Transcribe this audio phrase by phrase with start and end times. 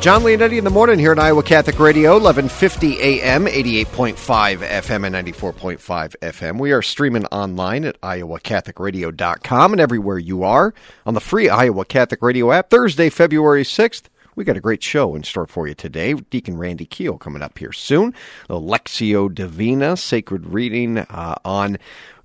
[0.00, 4.14] John Leonetti in the morning here at Iowa Catholic Radio, 1150 AM, 88.5
[4.58, 6.60] FM, and 94.5 FM.
[6.60, 10.72] We are streaming online at iowacatholicradio.com and everywhere you are
[11.04, 12.70] on the free Iowa Catholic Radio app.
[12.70, 14.04] Thursday, February 6th.
[14.36, 16.14] We got a great show in store for you today.
[16.14, 18.14] Deacon Randy Keel coming up here soon.
[18.46, 21.76] The Lectio Divina, sacred reading uh, on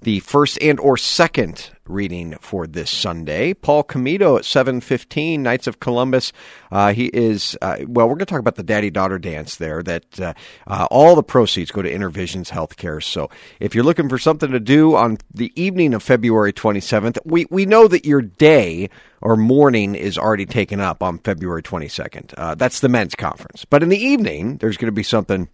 [0.03, 3.53] the first and or second reading for this Sunday.
[3.53, 6.31] Paul Comito at 7:15, Knights of Columbus.
[6.71, 8.07] Uh, he is uh, well.
[8.07, 9.83] We're going to talk about the daddy-daughter dance there.
[9.83, 10.33] That uh,
[10.67, 13.03] uh, all the proceeds go to InnerVisions Healthcare.
[13.03, 17.45] So if you're looking for something to do on the evening of February 27th, we
[17.49, 18.89] we know that your day
[19.21, 22.33] or morning is already taken up on February 22nd.
[22.37, 23.65] Uh, that's the men's conference.
[23.65, 25.47] But in the evening, there's going to be something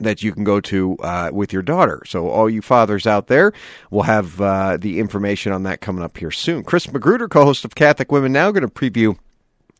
[0.00, 2.02] that you can go to uh, with your daughter.
[2.06, 3.52] So, all you fathers out there
[3.90, 6.64] will have uh, the information on that coming up here soon.
[6.64, 9.16] Chris Magruder, co host of Catholic Women Now, going to preview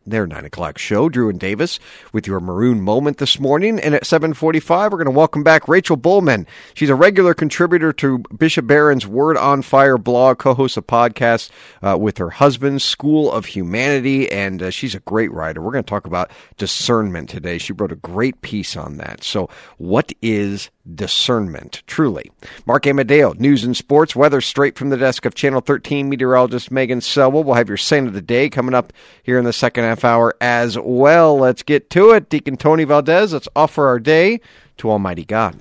[0.07, 1.09] their nine o'clock show.
[1.09, 1.79] Drew and Davis
[2.13, 5.69] with your maroon moment this morning, and at seven forty-five, we're going to welcome back
[5.69, 6.47] Rachel Bulman.
[6.75, 11.51] She's a regular contributor to Bishop Barron's Word on Fire blog, co-hosts a podcast
[11.83, 15.61] uh, with her husband, School of Humanity, and uh, she's a great writer.
[15.61, 17.59] We're going to talk about discernment today.
[17.59, 19.25] She wrote a great piece on that.
[19.25, 22.31] So, what is discernment, truly.
[22.67, 27.01] Mark Amadeo, news and sports, weather straight from the desk of Channel 13 meteorologist Megan
[27.01, 27.45] Selwell.
[27.45, 30.35] We'll have your saint of the day coming up here in the second half hour
[30.41, 31.39] as well.
[31.39, 32.29] Let's get to it.
[32.29, 34.41] Deacon Tony Valdez, let's offer our day
[34.79, 35.57] to Almighty God.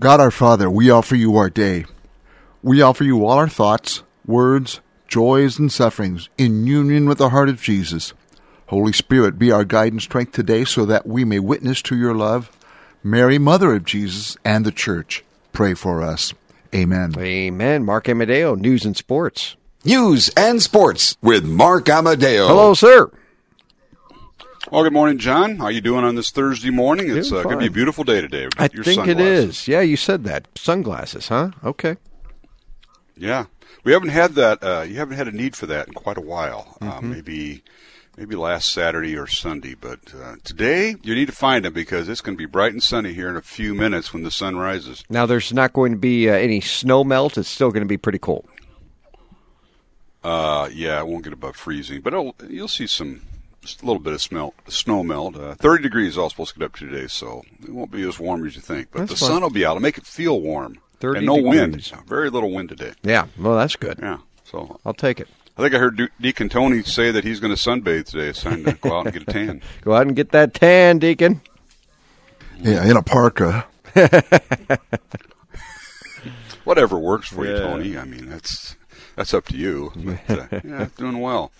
[0.00, 1.84] God our Father, we offer you our day.
[2.62, 7.48] We offer you all our thoughts, words, joys, and sufferings in union with the heart
[7.48, 8.12] of Jesus.
[8.66, 12.14] Holy Spirit, be our guide and strength today so that we may witness to your
[12.14, 12.50] love
[13.02, 16.34] Mary, Mother of Jesus, and the Church, pray for us.
[16.74, 17.14] Amen.
[17.18, 17.84] Amen.
[17.84, 19.56] Mark Amadeo, News and Sports.
[19.84, 22.48] News and Sports with Mark Amadeo.
[22.48, 23.10] Hello, sir.
[24.72, 25.56] Well, good morning, John.
[25.58, 27.16] How are you doing on this Thursday morning?
[27.16, 28.48] It's uh, going to be a beautiful day today.
[28.58, 29.68] I think it is.
[29.68, 30.48] Yeah, you said that.
[30.56, 31.52] Sunglasses, huh?
[31.62, 31.96] Okay.
[33.16, 33.44] Yeah,
[33.84, 34.62] we haven't had that.
[34.64, 36.76] Uh, you haven't had a need for that in quite a while.
[36.80, 37.10] Uh, Mm-hmm.
[37.12, 37.62] maybe,
[38.16, 42.20] maybe last Saturday or Sunday, but uh, today you need to find them because it's
[42.20, 45.04] going to be bright and sunny here in a few minutes when the sun rises.
[45.10, 47.36] Now, there's not going to be uh, any snow melt.
[47.38, 48.46] It's still going to be pretty cold.
[50.24, 52.12] Uh, yeah, it won't get above freezing, but
[52.48, 53.22] you'll see some
[53.60, 55.36] just a little bit of smelt, snow melt.
[55.36, 58.18] Uh, Thirty degrees all supposed to get up to today, so it won't be as
[58.18, 58.88] warm as you think.
[58.90, 59.28] But That's the fine.
[59.34, 59.72] sun will be out.
[59.72, 60.78] It'll make it feel warm.
[60.98, 61.92] 30 and no degrees.
[61.92, 62.08] wind.
[62.08, 62.92] Very little wind today.
[63.02, 63.98] Yeah, well, that's good.
[64.00, 65.28] Yeah, so I'll take it.
[65.56, 68.28] I think I heard De- Deacon Tony say that he's going to sunbathe today.
[68.28, 69.62] It's time to go out and get a tan.
[69.80, 71.40] Go out and get that tan, Deacon.
[72.58, 73.66] Yeah, in a parka.
[76.64, 77.96] Whatever works for you, Tony.
[77.96, 78.76] I mean, that's
[79.14, 79.92] that's up to you.
[80.26, 81.52] But, uh, yeah, doing well.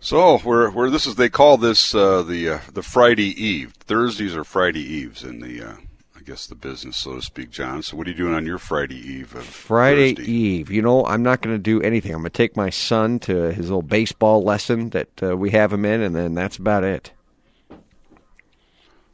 [0.00, 3.72] So we're, we're this is they call this uh, the uh, the Friday Eve.
[3.80, 5.74] Thursdays are Friday Eves in the uh,
[6.20, 7.82] I guess the business, so to speak, John.
[7.82, 9.34] So what are you doing on your Friday Eve?
[9.34, 10.30] Of Friday Thursday?
[10.30, 10.70] Eve.
[10.70, 12.12] You know, I'm not going to do anything.
[12.12, 15.72] I'm going to take my son to his little baseball lesson that uh, we have
[15.72, 17.12] him in, and then that's about it.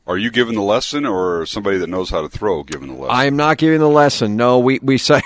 [0.09, 3.15] Are you giving the lesson, or somebody that knows how to throw giving the lesson?
[3.15, 4.35] I am not giving the lesson.
[4.35, 5.23] No, we we say.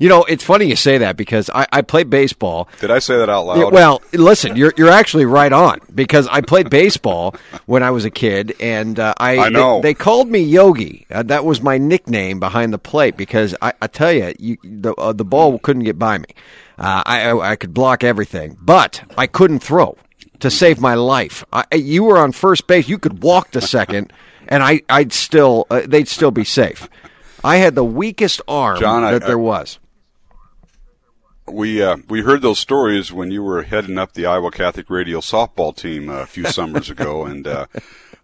[0.00, 2.68] You know, it's funny you say that because I, I played baseball.
[2.80, 3.72] Did I say that out loud?
[3.72, 7.34] Well, listen, you're you're actually right on because I played baseball
[7.66, 9.80] when I was a kid, and uh, I I know.
[9.80, 11.06] They, they called me Yogi.
[11.10, 14.94] Uh, that was my nickname behind the plate because I, I tell you, you the
[14.94, 16.28] uh, the ball couldn't get by me.
[16.78, 19.96] Uh, I, I I could block everything, but I couldn't throw
[20.40, 21.44] to save my life.
[21.52, 24.12] I, you were on first base; you could walk to second,
[24.48, 26.88] and I I'd still uh, they'd still be safe.
[27.44, 29.78] I had the weakest arm John, I- that there I- was.
[31.46, 35.20] We uh, we heard those stories when you were heading up the Iowa Catholic Radio
[35.20, 37.66] softball team a few summers ago, and uh,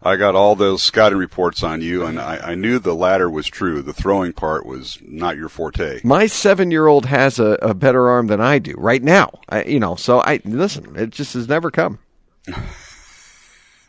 [0.03, 3.47] I got all those scouting reports on you, and I, I knew the latter was
[3.47, 3.83] true.
[3.83, 6.01] The throwing part was not your forte.
[6.03, 9.39] My seven-year-old has a, a better arm than I do right now.
[9.51, 10.97] I, you know, so I listen.
[10.97, 11.99] It just has never come.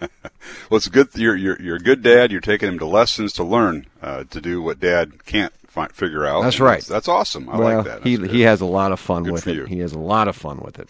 [0.69, 1.09] Well, it's good.
[1.15, 2.31] You're you're you're a good dad.
[2.31, 6.25] You're taking him to lessons to learn uh, to do what dad can't fi- figure
[6.25, 6.41] out.
[6.43, 6.81] That's right.
[6.83, 7.49] That's, awesome.
[7.49, 8.03] I well, like that.
[8.03, 8.45] he That's he good.
[8.47, 9.55] has a lot of fun Good with it.
[9.55, 9.65] you.
[9.65, 10.89] He has a lot of fun with it.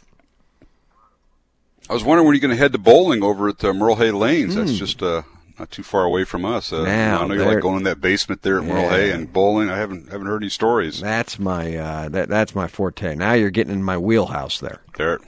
[1.90, 4.12] I was wondering when you're going to head to bowling over at uh, Merle Hay
[4.12, 4.56] Lanes.
[4.56, 5.24] That's just uh,
[5.60, 6.72] not too far away from us.
[6.72, 9.31] Uh, Now, I know you like going in that basement there at Merle Hay and
[9.31, 9.69] bowling.
[9.69, 13.16] I haven't haven't heard any stories That's my uh, that that's my forte.
[13.16, 14.81] Now you're getting in my wheelhouse there.
[14.96, 15.19] there.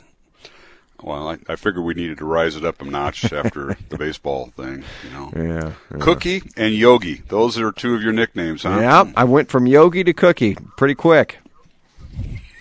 [1.03, 4.47] Well, I, I figured we needed to rise it up a notch after the baseball
[4.55, 4.83] thing.
[5.03, 6.00] You know, Yeah.
[6.00, 7.21] Cookie and Yogi.
[7.27, 8.77] Those are two of your nicknames, huh?
[8.79, 11.39] Yeah, I went from Yogi to Cookie pretty quick.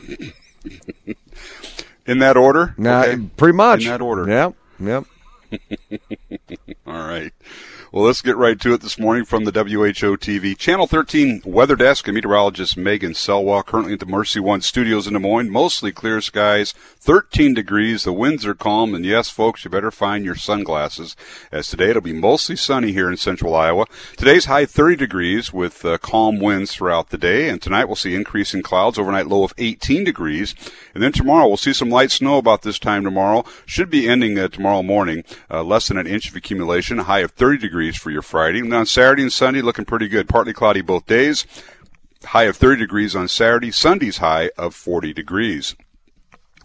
[2.07, 2.75] In that order.
[2.77, 3.23] Now, Okay.
[3.37, 4.29] pretty much In that order.
[4.29, 5.05] Yep, yep.
[6.87, 7.33] All right.
[7.93, 11.77] Well, let's get right to it this morning from the WHO TV Channel 13 Weather
[11.77, 15.51] Desk and meteorologist Megan Selwa, currently at the Mercy One Studios in Des Moines.
[15.51, 18.05] Mostly clear skies, 13 degrees.
[18.05, 21.15] The winds are calm, and yes, folks, you better find your sunglasses.
[21.51, 23.85] As today it'll be mostly sunny here in central Iowa.
[24.17, 28.15] Today's high 30 degrees with uh, calm winds throughout the day, and tonight we'll see
[28.15, 28.99] increasing clouds.
[28.99, 30.55] Overnight low of 18 degrees,
[30.95, 33.45] and then tomorrow we'll see some light snow about this time tomorrow.
[33.67, 35.25] Should be ending uh, tomorrow morning.
[35.51, 36.97] Uh, less than an inch of accumulation.
[36.97, 38.61] High of 30 degrees for your Friday.
[38.61, 40.29] And on Saturday and Sunday, looking pretty good.
[40.29, 41.47] Partly cloudy both days.
[42.25, 43.71] High of 30 degrees on Saturday.
[43.71, 45.75] Sunday's high of 40 degrees.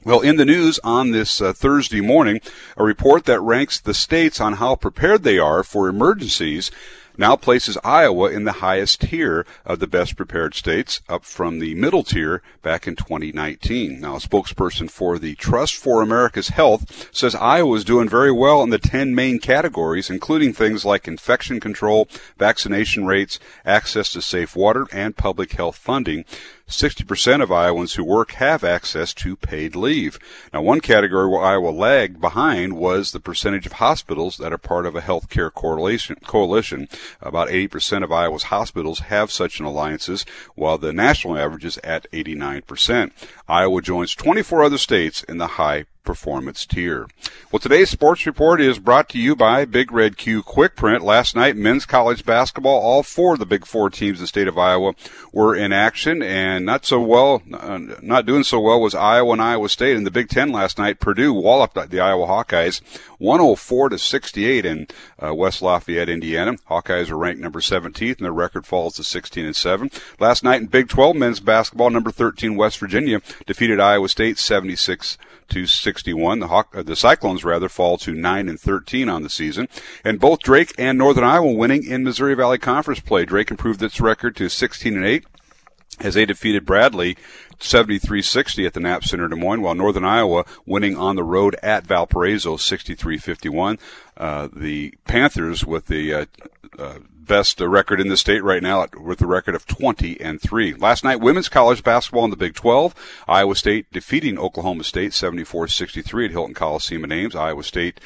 [0.03, 2.39] Well, in the news on this uh, Thursday morning,
[2.77, 6.71] a report that ranks the states on how prepared they are for emergencies
[7.17, 11.75] now places Iowa in the highest tier of the best prepared states, up from the
[11.75, 13.99] middle tier back in 2019.
[13.99, 18.61] Now, a spokesperson for the Trust for America's Health says Iowa is doing very well
[18.63, 24.55] in the 10 main categories, including things like infection control, vaccination rates, access to safe
[24.55, 26.25] water, and public health funding.
[26.67, 30.19] 60% of Iowans who work have access to paid leave.
[30.53, 34.85] Now, one category where Iowa lagged behind was the percentage of hospitals that are part
[34.85, 36.87] of a healthcare coalition.
[37.21, 40.25] About 80% of Iowa's hospitals have such an alliances,
[40.55, 43.11] while the national average is at 89%.
[43.47, 47.06] Iowa joins 24 other states in the high performance tier.
[47.51, 51.04] Well, today's sports report is brought to you by Big Red Q Quick Print.
[51.04, 54.48] Last night, men's college basketball, all four of the Big Four teams in the state
[54.48, 54.94] of Iowa
[55.33, 59.68] were in action, and not so well, not doing so well was Iowa and Iowa
[59.68, 59.98] State.
[59.98, 62.81] In the Big Ten last night, Purdue walloped the Iowa Hawkeyes
[63.18, 64.88] 104 to 68 in
[65.21, 66.53] uh, West Lafayette, Indiana.
[66.69, 69.92] Hawkeyes are ranked number 17th, and their record falls to 16 and 7.
[70.19, 75.18] Last night in Big 12 men's basketball, number 13 West Virginia defeated Iowa State 76
[75.49, 76.39] to 61.
[76.39, 79.67] The Hawk, uh, the Cyclones rather fall to 9 and 13 on the season.
[80.03, 83.25] And both Drake and Northern Iowa winning in Missouri Valley Conference play.
[83.25, 85.25] Drake improved its record to 16 and 8
[85.99, 87.17] as they defeated Bradley
[87.59, 91.88] 73-60 at the Knapp Center Des Moines, while Northern Iowa winning on the road at
[91.88, 93.79] Valparaiso 63-51.
[94.15, 96.25] Uh, the Panthers with the uh,
[96.77, 100.41] uh, best uh, record in the state right now with a record of 20 and
[100.41, 100.74] 3.
[100.75, 102.95] Last night, women's college basketball in the Big 12.
[103.27, 107.35] Iowa State defeating Oklahoma State 74-63 at Hilton Coliseum in Ames.
[107.35, 108.01] Iowa State's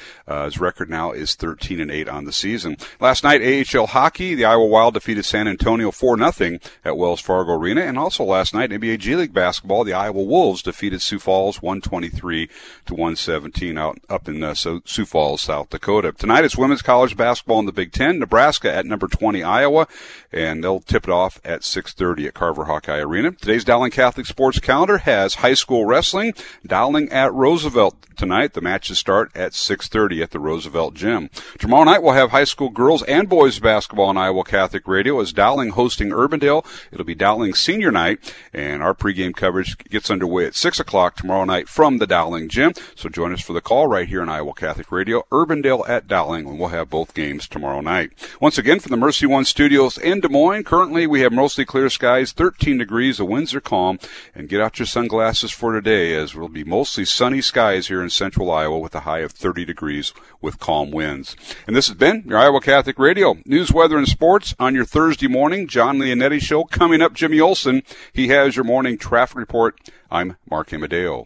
[0.60, 2.78] record now is 13 and 8 on the season.
[3.00, 7.82] Last night, AHL hockey, the Iowa Wild defeated San Antonio 4-0 at Wells Fargo Arena.
[7.82, 12.50] And also last night, NBA G League basketball, the Iowa Wolves defeated Sioux Falls 123
[12.86, 16.12] to 117 out up in uh, Sioux Falls, South Dakota.
[16.12, 18.20] Tonight, it's women's college basketball in the Big 10.
[18.20, 19.88] Nebraska at number 20 Iowa,
[20.32, 23.32] and they'll tip it off at 6:30 at Carver Hawkeye Arena.
[23.32, 26.34] Today's Dowling Catholic Sports Calendar has high school wrestling,
[26.66, 28.54] Dowling at Roosevelt tonight.
[28.54, 31.30] The matches start at 6:30 at the Roosevelt Gym.
[31.60, 35.34] Tomorrow night we'll have high school girls and boys basketball on Iowa Catholic Radio as
[35.34, 36.66] Dowling hosting Urbandale.
[36.92, 41.46] It'll be Dowling Senior Night, and our pregame coverage gets underway at 6 o'clock tomorrow
[41.46, 42.74] night from the Dowling Gym.
[42.96, 46.48] So join us for the call right here on Iowa Catholic Radio, Urbandale at Dowling,
[46.48, 48.12] and we'll have both games tomorrow night.
[48.40, 51.90] Once again, from the Mercy One Studios in Des Moines, currently we have mostly clear
[51.90, 53.98] skies, 13 degrees, the winds are calm,
[54.36, 58.12] and get out your sunglasses for today as we'll be mostly sunny skies here in
[58.12, 61.36] central Iowa with a high of 30 degrees with calm winds.
[61.66, 65.28] And this has been your Iowa Catholic Radio news, weather, and sports on your Thursday
[65.28, 65.68] morning.
[65.68, 67.16] John Leonetti Show coming up.
[67.16, 67.82] Jimmy Olson,
[68.14, 69.80] he has your morning traffic report.
[70.12, 71.26] I'm Mark Amadeo.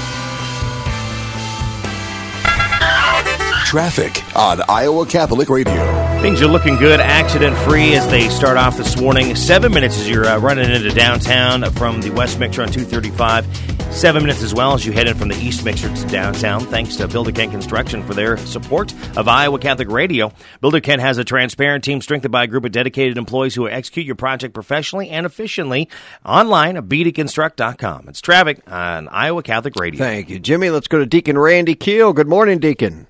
[3.71, 5.73] Traffic on Iowa Catholic Radio.
[6.21, 9.33] Things are looking good, accident free as they start off this morning.
[9.33, 13.45] Seven minutes as you're uh, running into downtown from the West Mixer on 235
[13.91, 16.61] Seven minutes as well as you head in from the East Mixer to downtown.
[16.61, 20.31] Thanks to Builder Kent Construction for their support of Iowa Catholic Radio.
[20.61, 23.69] Builder Kent has a transparent team strengthened by a group of dedicated employees who will
[23.69, 25.89] execute your project professionally and efficiently
[26.25, 28.07] online at bdconstruct.com.
[28.07, 29.99] It's traffic on Iowa Catholic Radio.
[29.99, 30.69] Thank you, Jimmy.
[30.69, 32.13] Let's go to Deacon Randy Keel.
[32.13, 33.07] Good morning, Deacon.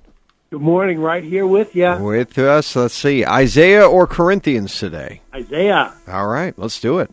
[0.51, 1.95] Good morning, right here with you.
[1.95, 5.21] With us, let's see, Isaiah or Corinthians today?
[5.33, 5.93] Isaiah.
[6.09, 7.09] All right, let's do it.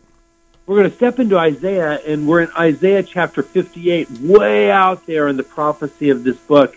[0.65, 5.29] We're going to step into Isaiah, and we're in Isaiah chapter 58, way out there
[5.29, 6.75] in the prophecy of this book.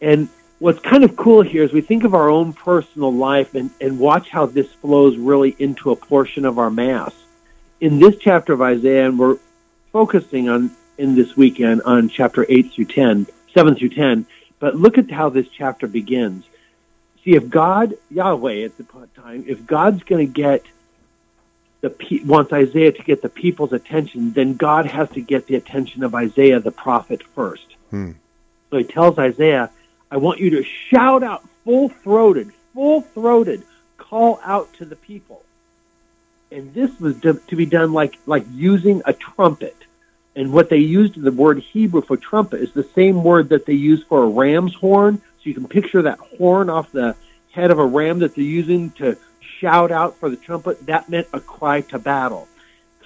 [0.00, 0.28] And
[0.58, 4.00] what's kind of cool here is we think of our own personal life and, and
[4.00, 7.14] watch how this flows really into a portion of our Mass.
[7.80, 9.38] In this chapter of Isaiah, and we're
[9.92, 14.26] focusing on in this weekend on chapter 8 through 10, 7 through 10,
[14.58, 16.44] but look at how this chapter begins.
[17.24, 18.84] See, if God, Yahweh at the
[19.16, 20.64] time, if God's going to get
[21.80, 26.02] the wants Isaiah to get the people's attention, then God has to get the attention
[26.04, 27.66] of Isaiah the prophet first.
[27.90, 28.12] Hmm.
[28.70, 29.70] So he tells Isaiah,
[30.10, 33.62] "I want you to shout out full throated, full throated,
[33.98, 35.42] call out to the people."
[36.50, 39.76] And this was to, to be done like like using a trumpet.
[40.36, 43.72] And what they used the word Hebrew for trumpet is the same word that they
[43.72, 45.16] use for a ram's horn.
[45.16, 47.16] So you can picture that horn off the
[47.50, 49.16] head of a ram that they're using to
[49.58, 52.46] shout out for the trumpet, that meant a cry to battle.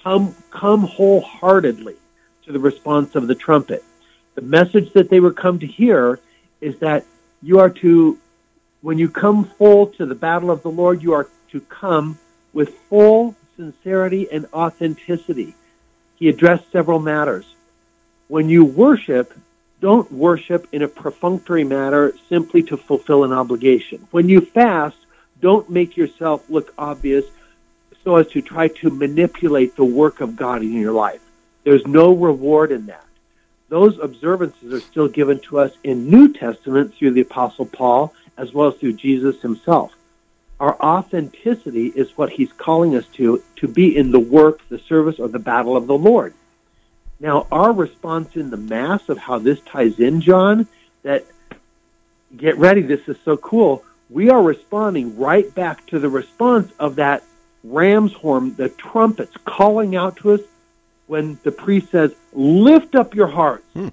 [0.03, 1.95] Come, come wholeheartedly
[2.43, 3.83] to the response of the trumpet.
[4.35, 6.19] The message that they were come to hear
[6.59, 7.05] is that
[7.41, 8.17] you are to,
[8.81, 12.17] when you come full to the battle of the Lord, you are to come
[12.51, 15.55] with full sincerity and authenticity.
[16.21, 17.45] He addressed several matters.
[18.27, 19.33] When you worship,
[19.79, 24.07] don't worship in a perfunctory manner simply to fulfill an obligation.
[24.11, 24.97] When you fast,
[25.41, 27.25] don't make yourself look obvious
[28.03, 31.21] so as to try to manipulate the work of God in your life.
[31.63, 33.07] There's no reward in that.
[33.69, 38.53] Those observances are still given to us in New Testament through the Apostle Paul as
[38.53, 39.91] well as through Jesus himself.
[40.61, 45.17] Our authenticity is what he's calling us to, to be in the work, the service,
[45.17, 46.35] or the battle of the Lord.
[47.19, 50.67] Now, our response in the Mass of how this ties in, John,
[51.01, 51.25] that
[52.37, 56.97] get ready, this is so cool we are responding right back to the response of
[56.97, 57.23] that
[57.63, 60.41] ram's horn, the trumpets calling out to us
[61.07, 63.65] when the priest says, Lift up your hearts.
[63.73, 63.87] Hmm.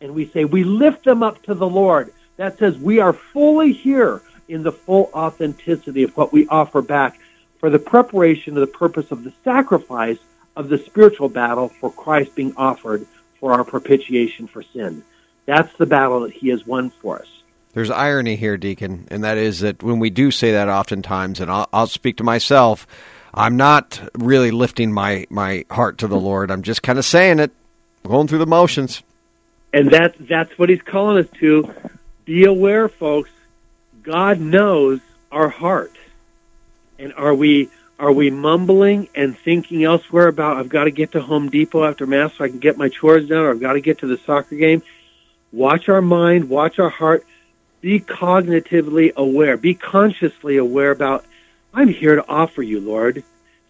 [0.00, 2.14] And we say, We lift them up to the Lord.
[2.38, 7.18] That says we are fully here in the full authenticity of what we offer back
[7.58, 10.18] for the preparation of the purpose of the sacrifice
[10.56, 13.06] of the spiritual battle for Christ being offered
[13.38, 15.04] for our propitiation for sin.
[15.46, 17.28] That's the battle that he has won for us.
[17.74, 21.50] There's irony here, Deacon, and that is that when we do say that oftentimes, and
[21.50, 22.86] I'll, I'll speak to myself,
[23.32, 26.50] I'm not really lifting my, my heart to the Lord.
[26.50, 27.52] I'm just kind of saying it,
[28.04, 29.02] going through the motions.
[29.72, 31.72] And that, that's what he's calling us to.
[32.24, 33.30] Be aware, folks.
[34.08, 35.00] God knows
[35.30, 35.92] our heart.
[36.98, 41.20] And are we are we mumbling and thinking elsewhere about I've got to get to
[41.20, 43.82] Home Depot after mass so I can get my chores done or I've got to
[43.82, 44.82] get to the soccer game?
[45.52, 47.26] Watch our mind, watch our heart
[47.82, 51.26] be cognitively aware, be consciously aware about,
[51.74, 53.22] I'm here to offer you, Lord.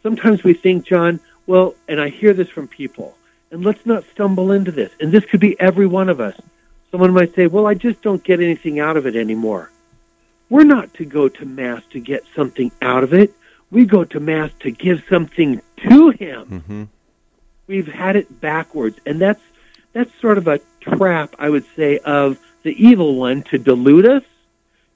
[0.04, 1.18] Sometimes we think, John,
[1.48, 3.18] well, and I hear this from people,
[3.50, 4.92] and let's not stumble into this.
[5.00, 6.40] And this could be every one of us.
[6.92, 9.72] Someone might say, well, I just don't get anything out of it anymore.
[10.50, 13.34] We're not to go to Mass to get something out of it.
[13.70, 16.46] We go to Mass to give something to Him.
[16.46, 16.84] Mm-hmm.
[17.66, 19.42] We've had it backwards, and that's
[19.92, 24.22] that's sort of a trap, I would say, of the evil one to delude us,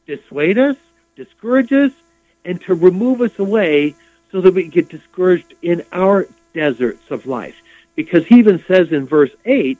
[0.06, 0.76] dissuade us,
[1.16, 1.92] discourage us,
[2.44, 3.94] and to remove us away
[4.30, 7.56] so that we get discouraged in our deserts of life.
[7.94, 9.78] Because he even says in verse 8,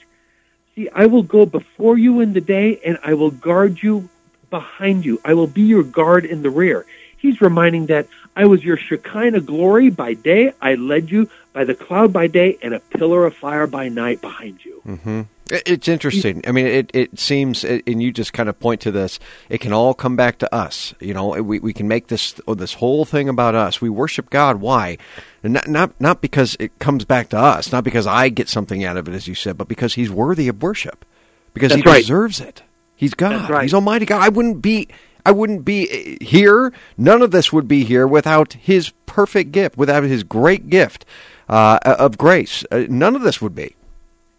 [0.75, 4.09] See, I will go before you in the day, and I will guard you
[4.53, 5.21] behind you.
[5.25, 6.87] I will be your guard in the rear.
[7.17, 8.07] He's reminding that
[8.37, 10.53] I was your Shekinah glory by day.
[10.61, 14.21] I led you by the cloud by day and a pillar of fire by night
[14.21, 14.83] behind you.
[14.87, 15.23] Mm-hmm.
[15.51, 16.43] It's interesting.
[16.47, 19.19] I mean, it, it seems, and you just kind of point to this.
[19.51, 20.95] It can all come back to us.
[20.99, 23.81] You know, we, we can make this oh, this whole thing about us.
[23.81, 24.57] We worship God.
[24.61, 24.97] Why?
[25.43, 27.71] Not, not not because it comes back to us.
[27.71, 30.49] Not because I get something out of it, as you said, but because He's worthy
[30.49, 31.05] of worship.
[31.53, 32.01] Because That's He right.
[32.01, 32.63] deserves it.
[33.03, 33.51] He's God.
[33.51, 33.63] Right.
[33.63, 34.23] He's Almighty God.
[34.23, 34.89] I wouldn't be.
[35.25, 36.73] I wouldn't be eh, here.
[36.97, 41.05] None of this would be here without His perfect gift, without His great gift
[41.49, 42.65] uh, of grace.
[42.71, 43.75] Uh, none of this would be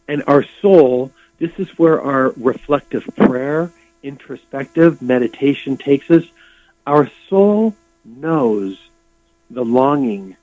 [0.07, 6.23] and our soul, this is where our reflective prayer, introspective meditation takes us.
[6.85, 8.77] Our soul knows
[9.49, 10.35] the longing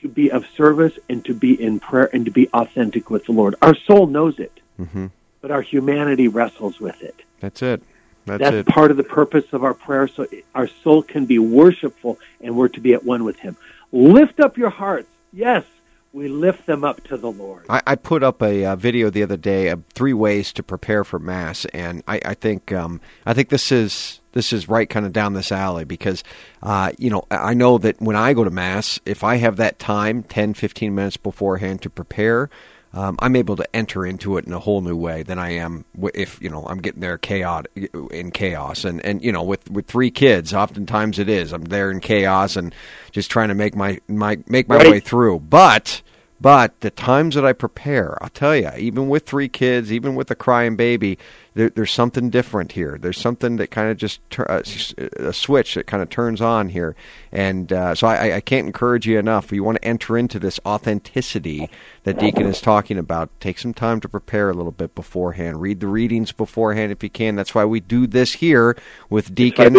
[0.00, 3.32] to be of service and to be in prayer and to be authentic with the
[3.32, 3.54] Lord.
[3.62, 5.06] Our soul knows it, hmm
[5.42, 7.16] but our humanity wrestles with it.
[7.40, 7.82] That's it.
[8.24, 8.66] That's, That's it.
[8.66, 12.68] part of the purpose of our prayer, so our soul can be worshipful and we're
[12.68, 13.56] to be at one with Him.
[13.90, 15.08] Lift up your hearts.
[15.32, 15.64] Yes,
[16.12, 17.66] we lift them up to the Lord.
[17.68, 21.04] I, I put up a uh, video the other day of three ways to prepare
[21.04, 25.04] for mass, and I, I think um, I think this is this is right kind
[25.04, 26.22] of down this alley because
[26.62, 29.78] uh, you know I know that when I go to mass, if I have that
[29.78, 32.50] time, 10, 15 minutes beforehand to prepare.
[32.94, 35.84] Um, I'm able to enter into it in a whole new way than I am
[36.14, 37.64] if you know I'm getting there chaos
[38.10, 38.84] in chaos.
[38.84, 41.52] And and you know with with three kids oftentimes it is.
[41.52, 42.74] I'm there in chaos and
[43.10, 44.90] just trying to make my my make my Right.
[44.90, 45.40] way through.
[45.40, 46.02] But
[46.42, 50.28] but the times that I prepare, I'll tell you, even with three kids, even with
[50.32, 51.16] a crying baby,
[51.54, 52.98] there, there's something different here.
[53.00, 56.40] There's something that kind of just tur- uh, s- a switch that kind of turns
[56.40, 56.96] on here,
[57.30, 59.44] and uh, so I, I can't encourage you enough.
[59.46, 61.70] If you want to enter into this authenticity
[62.02, 65.60] that Deacon is talking about, take some time to prepare a little bit beforehand.
[65.60, 67.36] Read the readings beforehand if you can.
[67.36, 68.76] That's why we do this here
[69.08, 69.74] with Deacon.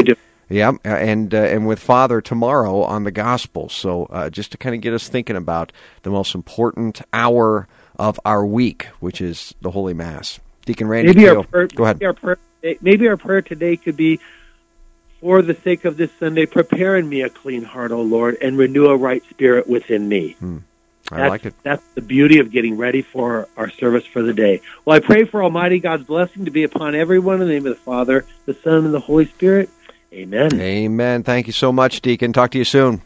[0.50, 3.70] Yeah, and uh, and with Father tomorrow on the Gospel.
[3.70, 5.72] So uh, just to kind of get us thinking about
[6.04, 10.40] the most important hour of our week, which is the Holy Mass.
[10.66, 11.98] Deacon Randy, Maybe our prayer, go ahead.
[11.98, 12.38] Maybe our, prayer,
[12.82, 14.20] maybe our prayer today could be,
[15.20, 18.58] for the sake of this Sunday, prepare in me a clean heart, O Lord, and
[18.58, 20.36] renew a right spirit within me.
[21.12, 21.54] I That's, like it.
[21.64, 24.62] That's the beauty of getting ready for our service for the day.
[24.86, 27.76] Well, I pray for Almighty God's blessing to be upon everyone in the name of
[27.76, 29.70] the Father, the Son, and the Holy Spirit.
[30.14, 30.60] Amen.
[30.60, 31.24] Amen.
[31.24, 32.34] Thank you so much, Deacon.
[32.34, 33.02] Talk to you soon.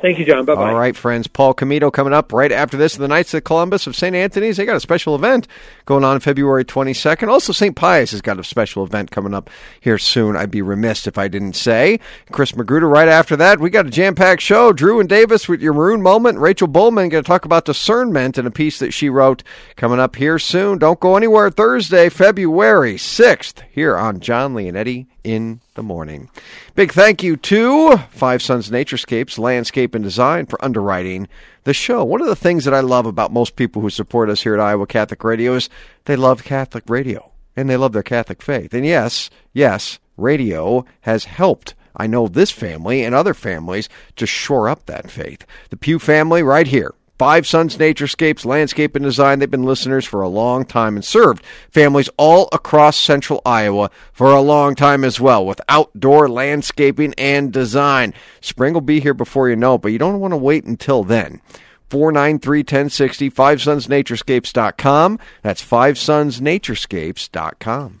[0.00, 0.46] Thank you, John.
[0.46, 0.70] Bye bye.
[0.70, 1.26] All right, friends.
[1.26, 2.96] Paul Comito coming up right after this.
[2.96, 4.16] The Knights of Columbus of St.
[4.16, 4.56] Anthony's.
[4.56, 5.46] They got a special event
[5.84, 7.28] going on February 22nd.
[7.28, 7.76] Also, St.
[7.76, 9.50] Pius has got a special event coming up
[9.80, 10.36] here soon.
[10.36, 12.00] I'd be remiss if I didn't say.
[12.32, 13.60] Chris Magruder right after that.
[13.60, 14.72] We got a jam packed show.
[14.72, 16.38] Drew and Davis with your maroon moment.
[16.38, 19.42] Rachel Bulman going to talk about discernment in a piece that she wrote
[19.76, 20.78] coming up here soon.
[20.78, 21.50] Don't go anywhere.
[21.50, 26.30] Thursday, February 6th, here on John Leonetti in the morning.
[26.74, 31.28] Big thank you to Five Sons Naturescapes Landscape and Design for underwriting
[31.64, 32.04] the show.
[32.04, 34.60] One of the things that I love about most people who support us here at
[34.60, 35.68] Iowa Catholic Radio is
[36.06, 38.72] they love Catholic radio and they love their Catholic faith.
[38.72, 41.74] And yes, yes, radio has helped.
[41.96, 45.44] I know this family and other families to shore up that faith.
[45.70, 46.94] The Pew family right here.
[47.20, 49.40] Five Sons Naturescapes Landscape and Design.
[49.40, 54.32] They've been listeners for a long time and served families all across central Iowa for
[54.32, 58.14] a long time as well with outdoor landscaping and design.
[58.40, 61.04] Spring will be here before you know it, but you don't want to wait until
[61.04, 61.42] then.
[61.90, 65.18] 493 1060, FiveSonsNaturescapes.com.
[65.42, 68.00] That's FiveSonsNaturescapes.com.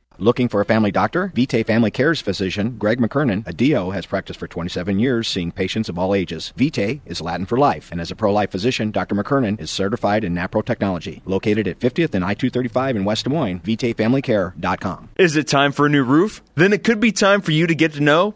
[0.21, 1.31] Looking for a family doctor?
[1.33, 5.89] Vitae Family Care's physician, Greg McKernan, a DO, has practiced for 27 years seeing patients
[5.89, 6.53] of all ages.
[6.55, 9.15] Vitae is Latin for life, and as a pro-life physician, Dr.
[9.15, 11.23] McKernan is certified in NAPRO technology.
[11.25, 15.09] Located at 50th and I-235 in West Des Moines, VitaeFamilyCare.com.
[15.17, 16.43] Is it time for a new roof?
[16.53, 18.35] Then it could be time for you to get to know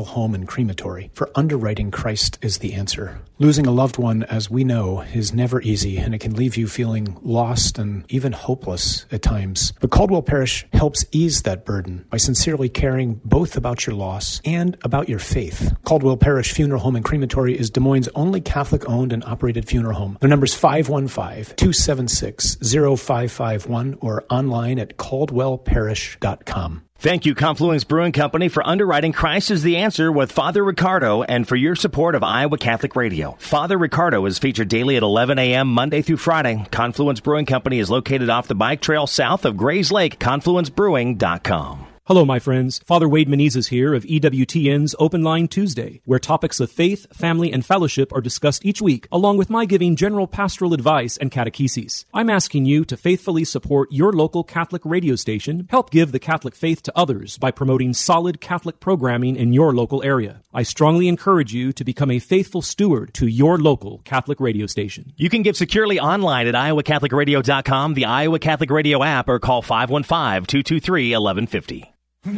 [0.03, 3.21] Home and Crematory for underwriting Christ is the answer.
[3.39, 6.67] Losing a loved one, as we know, is never easy, and it can leave you
[6.67, 9.73] feeling lost and even hopeless at times.
[9.79, 14.77] But Caldwell Parrish helps ease that burden by sincerely caring both about your loss and
[14.83, 15.73] about your faith.
[15.85, 19.95] Caldwell Parrish Funeral Home and Crematory is Des Moines' only Catholic owned and operated funeral
[19.95, 20.17] home.
[20.21, 26.83] Their number is 515 276 0551 or online at caldwellparrish.com.
[27.01, 31.47] Thank you, Confluence Brewing Company, for underwriting Christ is the Answer with Father Riccardo and
[31.47, 33.35] for your support of Iowa Catholic Radio.
[33.39, 35.67] Father Riccardo is featured daily at 11 a.m.
[35.67, 36.63] Monday through Friday.
[36.69, 41.87] Confluence Brewing Company is located off the bike trail south of Grays Lake, confluencebrewing.com.
[42.11, 42.79] Hello, my friends.
[42.79, 47.65] Father Wade Menezes here of EWTN's Open Line Tuesday, where topics of faith, family, and
[47.65, 52.03] fellowship are discussed each week, along with my giving general pastoral advice and catecheses.
[52.13, 56.53] I'm asking you to faithfully support your local Catholic radio station, help give the Catholic
[56.53, 60.41] faith to others by promoting solid Catholic programming in your local area.
[60.53, 65.13] I strongly encourage you to become a faithful steward to your local Catholic radio station.
[65.15, 70.45] You can give securely online at iowacatholicradio.com, the Iowa Catholic Radio app, or call 515
[70.45, 71.91] 223 1150.
[72.23, 72.35] Thanks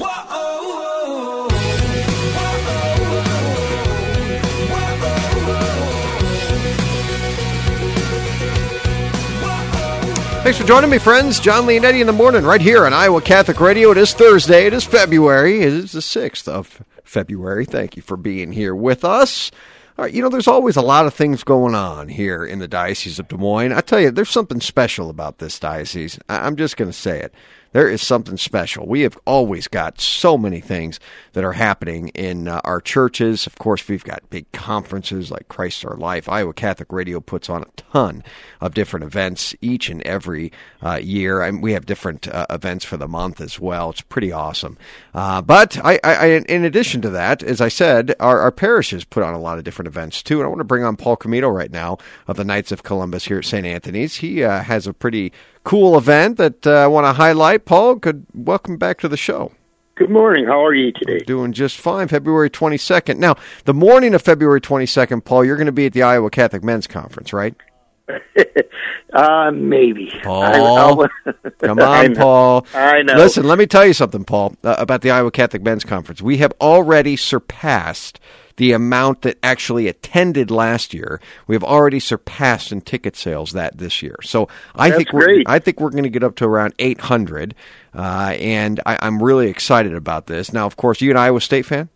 [10.58, 11.41] for joining me, friends.
[11.41, 13.91] John Leonetti in the morning, right here on Iowa Catholic Radio.
[13.91, 14.67] It is Thursday.
[14.67, 15.60] It is February.
[15.60, 17.65] It is the 6th of February.
[17.65, 19.52] Thank you for being here with us.
[19.98, 22.69] All right, you know, there's always a lot of things going on here in the
[22.69, 23.74] Diocese of Des Moines.
[23.74, 26.17] I tell you, there's something special about this diocese.
[26.30, 27.34] I'm just going to say it
[27.73, 28.88] there is something special.
[28.88, 30.99] We have always got so many things
[31.33, 33.45] that are happening in uh, our churches.
[33.45, 36.29] Of course, we've got big conferences like Christ Our Life.
[36.29, 38.23] Iowa Catholic Radio puts on a ton
[38.62, 42.97] of different events each and every uh, year, and we have different uh, events for
[42.97, 43.89] the month as well.
[43.89, 44.77] It's pretty awesome.
[45.13, 49.23] Uh, but I, I, in addition to that, as I said, our, our parishes put
[49.23, 50.39] on a lot of different events too.
[50.39, 53.25] And I want to bring on Paul Comito right now of the Knights of Columbus
[53.25, 53.65] here at St.
[53.65, 54.17] Anthony's.
[54.17, 55.33] He uh, has a pretty
[55.63, 57.65] cool event that uh, I want to highlight.
[57.65, 59.52] Paul, good welcome back to the show.
[59.95, 60.45] Good morning.
[60.45, 61.19] How are you today?
[61.19, 62.08] Doing just fine.
[62.08, 63.17] February 22nd.
[63.17, 66.63] Now, the morning of February 22nd, Paul, you're going to be at the Iowa Catholic
[66.63, 67.56] Men's Conference, right?
[69.13, 70.12] uh, maybe.
[70.23, 71.08] Paul,
[71.60, 72.65] come on, Paul.
[72.73, 73.13] I know.
[73.13, 76.23] Listen, let me tell you something, Paul, uh, about the Iowa Catholic Men's Conference.
[76.23, 78.19] We have already surpassed
[78.57, 81.19] the amount that actually attended last year.
[81.47, 84.17] We have already surpassed in ticket sales that this year.
[84.23, 85.43] So I That's think we're.
[85.45, 87.55] I think we're going to get up to around 800,
[87.95, 90.53] uh, and I, I'm really excited about this.
[90.53, 91.89] Now, of course, you an Iowa State fan?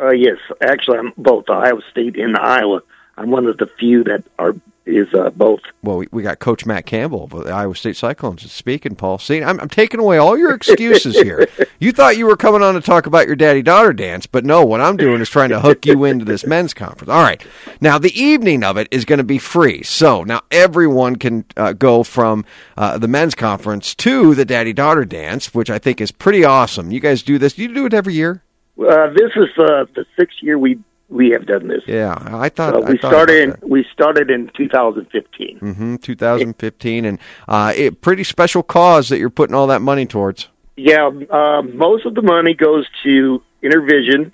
[0.00, 2.82] Uh, yes, actually, I'm both Iowa State and Iowa.
[3.16, 4.54] I'm one of the few that are
[4.88, 5.60] is uh, both.
[5.82, 9.18] Well, we, we got Coach Matt Campbell of the Iowa State Cyclones speaking, Paul.
[9.18, 11.48] See, I'm, I'm taking away all your excuses here.
[11.78, 14.64] you thought you were coming on to talk about your daddy daughter dance, but no,
[14.64, 17.10] what I'm doing is trying to hook you into this men's conference.
[17.10, 17.44] All right.
[17.80, 19.82] Now, the evening of it is going to be free.
[19.82, 22.44] So now everyone can uh, go from
[22.76, 26.90] uh, the men's conference to the daddy daughter dance, which I think is pretty awesome.
[26.90, 27.58] You guys do this.
[27.58, 28.42] You do it every year?
[28.78, 31.82] Uh, this is uh, the sixth year we we have done this.
[31.86, 35.58] Yeah, I thought Uh, we I thought started in we started in 2015.
[35.58, 37.18] hmm 2015, and
[37.48, 40.48] uh, it, pretty special cause that you're putting all that money towards.
[40.76, 44.32] Yeah, uh, most of the money goes to InnerVisions,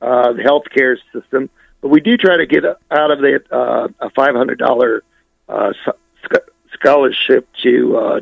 [0.00, 1.50] uh, the healthcare system,
[1.82, 5.02] but we do try to get out of it uh, a five hundred dollar
[5.48, 6.36] uh, sc-
[6.72, 8.20] scholarship to uh,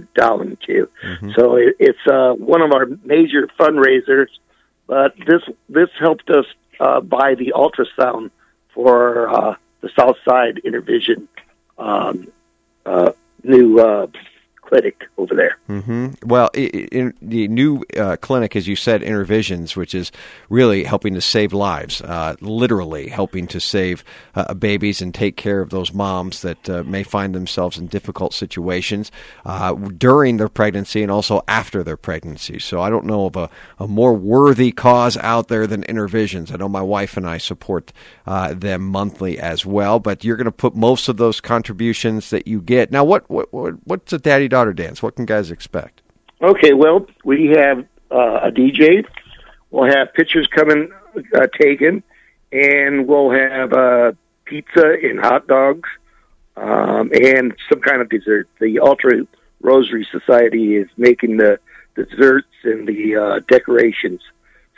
[0.67, 0.89] too.
[1.37, 4.29] So it, it's uh, one of our major fundraisers.
[4.87, 6.47] But this this helped us
[6.81, 8.31] uh, buy the ultrasound
[8.75, 11.29] for uh, the South Side InnerVisions
[11.79, 12.29] um,
[12.85, 14.07] uh, new uh,
[14.67, 15.57] clinic over there.
[15.67, 20.11] hmm Well, in the new uh, clinic, as you said, InnerVisions, which is
[20.49, 25.61] really helping to save lives, uh, literally helping to save uh, babies and take care
[25.61, 29.11] of those moms that uh, may find themselves in difficult situations
[29.45, 32.59] uh, during their pregnancy and also after their pregnancy.
[32.59, 36.53] So I don't know of a, a more worthy cause out there than InnerVisions.
[36.53, 37.93] I know my wife and I support
[38.27, 42.47] uh, them monthly as well, but you're going to put most of those contributions that
[42.47, 42.91] you get.
[42.91, 45.03] Now, what, what, what what's a daddy daughter dance?
[45.03, 46.01] What can guys expect?
[46.41, 47.81] Okay, well, we have
[48.13, 49.05] uh, a DJ.
[49.73, 50.93] We'll have pictures coming
[51.35, 52.05] uh, taken,
[52.53, 54.13] and we'll have uh,
[54.45, 55.89] pizza and hot dogs,
[56.57, 58.49] um, and some kind of dessert.
[58.61, 59.27] The Altar
[59.61, 61.59] Rosary Society is making the,
[61.97, 64.21] desserts and the uh, decorations,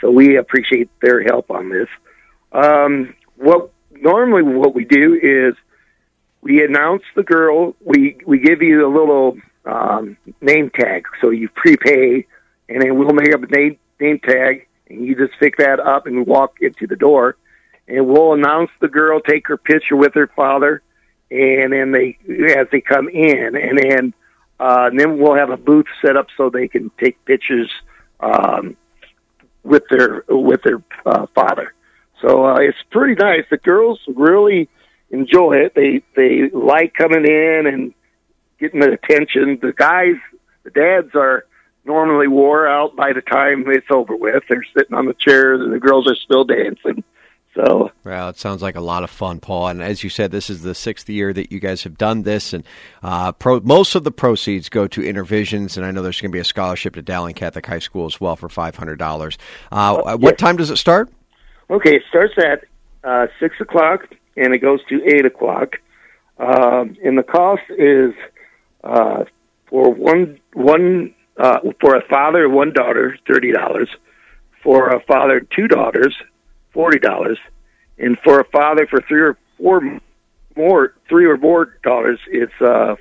[0.01, 1.89] so we appreciate their help on this.
[2.53, 5.55] Um, what normally what we do is
[6.41, 7.75] we announce the girl.
[7.85, 12.27] We we give you a little um, name tag, so you prepay,
[12.69, 16.07] and then we'll make up a name name tag, and you just pick that up
[16.07, 17.37] and walk into the door,
[17.89, 20.83] and we'll announce the girl, take her picture with her father,
[21.31, 22.19] and then they
[22.57, 24.15] as they come in, and then
[24.59, 27.71] uh, and then we'll have a booth set up so they can take pictures
[28.21, 28.77] um,
[29.63, 31.75] with their with their uh, father.
[32.23, 33.45] So uh, it's pretty nice.
[33.51, 34.69] The girls really
[35.11, 35.75] enjoy it.
[35.75, 37.95] They they like coming in and
[38.59, 39.59] getting the attention.
[39.61, 40.17] The guys,
[40.65, 41.45] the dads are
[41.85, 44.43] normally wore out by the time it's over with.
[44.49, 47.05] They're sitting on the chairs and the girls are still dancing.
[47.55, 49.69] So, well, it sounds like a lot of fun, Paul.
[49.69, 52.53] And as you said, this is the sixth year that you guys have done this,
[52.53, 52.63] and
[53.03, 55.79] uh, pro- most of the proceeds go to InnerVisions.
[55.79, 58.21] And I know there's going to be a scholarship to Dowling Catholic High School as
[58.21, 59.39] well for five hundred dollars.
[59.73, 60.39] Uh, Uh, what yes.
[60.39, 61.09] time does it start?
[61.71, 62.65] okay, it starts at
[63.05, 65.77] uh, six o'clock and it goes to eight o'clock.
[66.39, 68.13] Um, and the cost is
[68.87, 69.25] uh,
[69.69, 73.89] for one one uh, for a father and one daughter, thirty dollars.
[74.63, 76.15] For a father and two daughters,
[76.73, 77.39] forty dollars.
[77.99, 80.01] And for a father for three or four
[80.57, 82.97] more, three or more daughters, it's uh,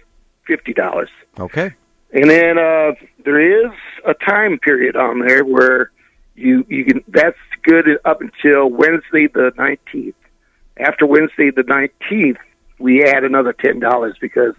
[0.45, 1.09] fifty dollars.
[1.39, 1.73] Okay.
[2.13, 2.91] And then uh,
[3.23, 3.71] there is
[4.05, 5.91] a time period on there where
[6.35, 7.03] you you can.
[7.07, 10.15] That's good up until Wednesday the nineteenth.
[10.77, 12.37] After Wednesday the nineteenth,
[12.79, 14.53] we add another ten dollars because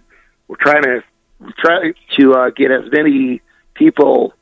[0.47, 1.03] we're trying to
[1.39, 3.41] we're to uh, get as many
[3.73, 4.33] people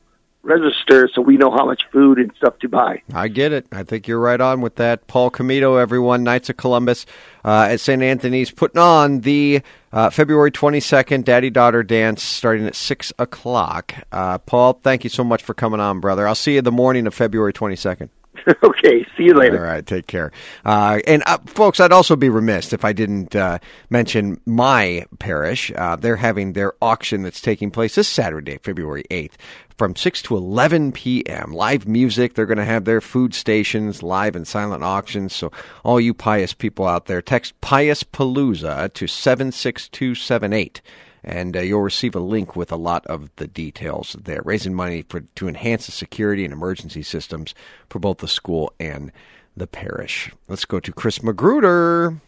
[0.46, 3.02] register so we know how much food and stuff to buy.
[3.12, 3.66] I get it.
[3.72, 5.06] I think you're right on with that.
[5.08, 7.04] Paul Comito, everyone, Knights of Columbus
[7.44, 8.00] uh, at St.
[8.00, 9.60] Anthony's, putting on the
[9.92, 13.94] uh, February 22nd Daddy Daughter Dance starting at 6 o'clock.
[14.12, 16.26] Uh, Paul, thank you so much for coming on, brother.
[16.28, 18.08] I'll see you the morning of February 22nd.
[18.62, 19.58] okay, see you later.
[19.58, 20.32] All right, take care.
[20.64, 23.58] Uh, and uh, folks, I'd also be remiss if I didn't uh,
[23.90, 25.72] mention my parish.
[25.74, 29.32] Uh, they're having their auction that's taking place this Saturday, February 8th,
[29.76, 31.52] from 6 to 11 p.m.
[31.52, 32.34] Live music.
[32.34, 35.34] They're going to have their food stations, live and silent auctions.
[35.34, 35.52] So,
[35.84, 40.80] all you pious people out there, text Pius Palooza to 76278
[41.26, 44.40] and uh, you'll receive a link with a lot of the details there.
[44.44, 47.54] Raising money for to enhance the security and emergency systems
[47.90, 49.10] for both the school and
[49.56, 50.30] the parish.
[50.48, 52.20] Let's go to Chris Magruder.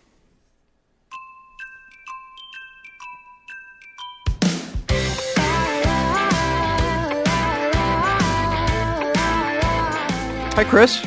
[10.58, 11.00] Hi, Chris.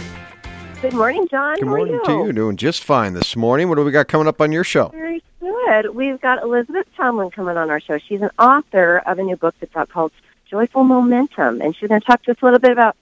[0.82, 1.56] Good morning, John.
[1.56, 2.04] Good How are morning you?
[2.06, 2.32] to you.
[2.32, 3.67] Doing just fine this morning.
[3.67, 4.88] What do we got coming up on your show?
[4.88, 5.21] Very
[5.65, 5.95] good.
[5.95, 7.97] We've got Elizabeth Tomlin coming on our show.
[7.97, 10.12] She's an author of a new book that's out called
[10.50, 12.95] Joyful Momentum, and she's going to talk to us a little bit about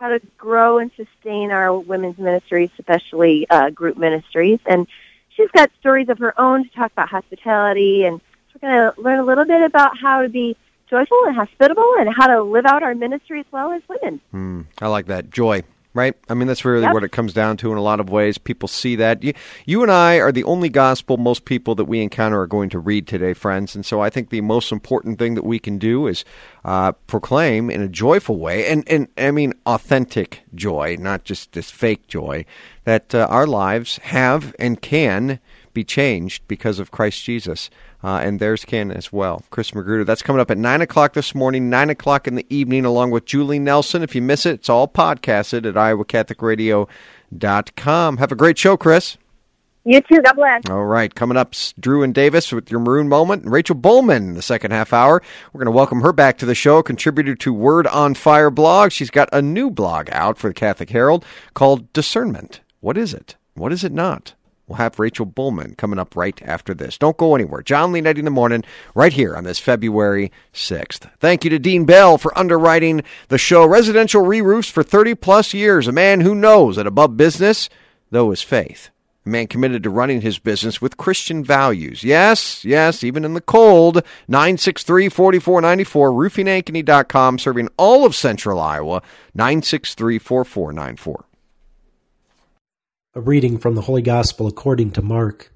[0.00, 4.60] how to grow and sustain our women's ministries, especially uh, group ministries.
[4.66, 4.86] And
[5.30, 8.20] she's got stories of her own to talk about hospitality, and
[8.60, 10.56] we're going to learn a little bit about how to be
[10.88, 14.20] joyful and hospitable and how to live out our ministry as well as women.
[14.30, 15.30] Hmm, I like that.
[15.30, 15.62] Joy,
[15.94, 16.14] right?
[16.28, 16.94] I mean, that's really Yep.
[16.94, 18.38] what it comes down to in a lot of ways.
[18.38, 19.22] People see that.
[19.22, 19.32] You,
[19.66, 22.78] you and I are the only gospel most people that we encounter are going to
[22.78, 23.74] read today, friends.
[23.74, 26.24] And so I think the most important thing that we can do is
[26.64, 31.70] uh, proclaim in a joyful way, and, and I mean authentic joy, not just this
[31.70, 32.44] fake joy,
[32.84, 35.40] that uh, our lives have and can
[35.74, 37.68] be changed because of Christ Jesus.
[38.02, 39.42] Uh, and theirs can as well.
[39.50, 42.84] Chris Magruder, that's coming up at 9 o'clock this morning, 9 o'clock in the evening,
[42.84, 44.04] along with Julie Nelson.
[44.04, 48.16] If you miss it, it's all podcasted at iowacatholicradio.com.
[48.18, 49.18] Have a great show, Chris.
[49.84, 50.20] You too.
[50.20, 50.62] God bless.
[50.68, 54.34] All right, coming up, Drew and Davis with your maroon moment, and Rachel Bulman in
[54.34, 55.22] the second half hour.
[55.52, 58.92] We're going to welcome her back to the show, contributor to Word on Fire blog.
[58.92, 62.60] She's got a new blog out for the Catholic Herald called Discernment.
[62.80, 63.36] What is it?
[63.54, 64.34] What is it not?
[64.68, 66.98] We'll have Rachel Bulman coming up right after this.
[66.98, 67.62] Don't go anywhere.
[67.62, 71.10] John Leonetti in the morning, right here on this February 6th.
[71.18, 73.66] Thank you to Dean Bell for underwriting the show.
[73.66, 75.88] Residential re-roofs for 30 plus years.
[75.88, 77.70] A man who knows that above business,
[78.10, 78.90] though, is faith.
[79.24, 82.04] A man committed to running his business with Christian values.
[82.04, 84.02] Yes, yes, even in the cold.
[84.28, 89.02] 963 4494, roofingankeny.com, serving all of central Iowa.
[89.34, 91.24] 963 4494.
[93.18, 95.50] A reading from the Holy Gospel according to Mark.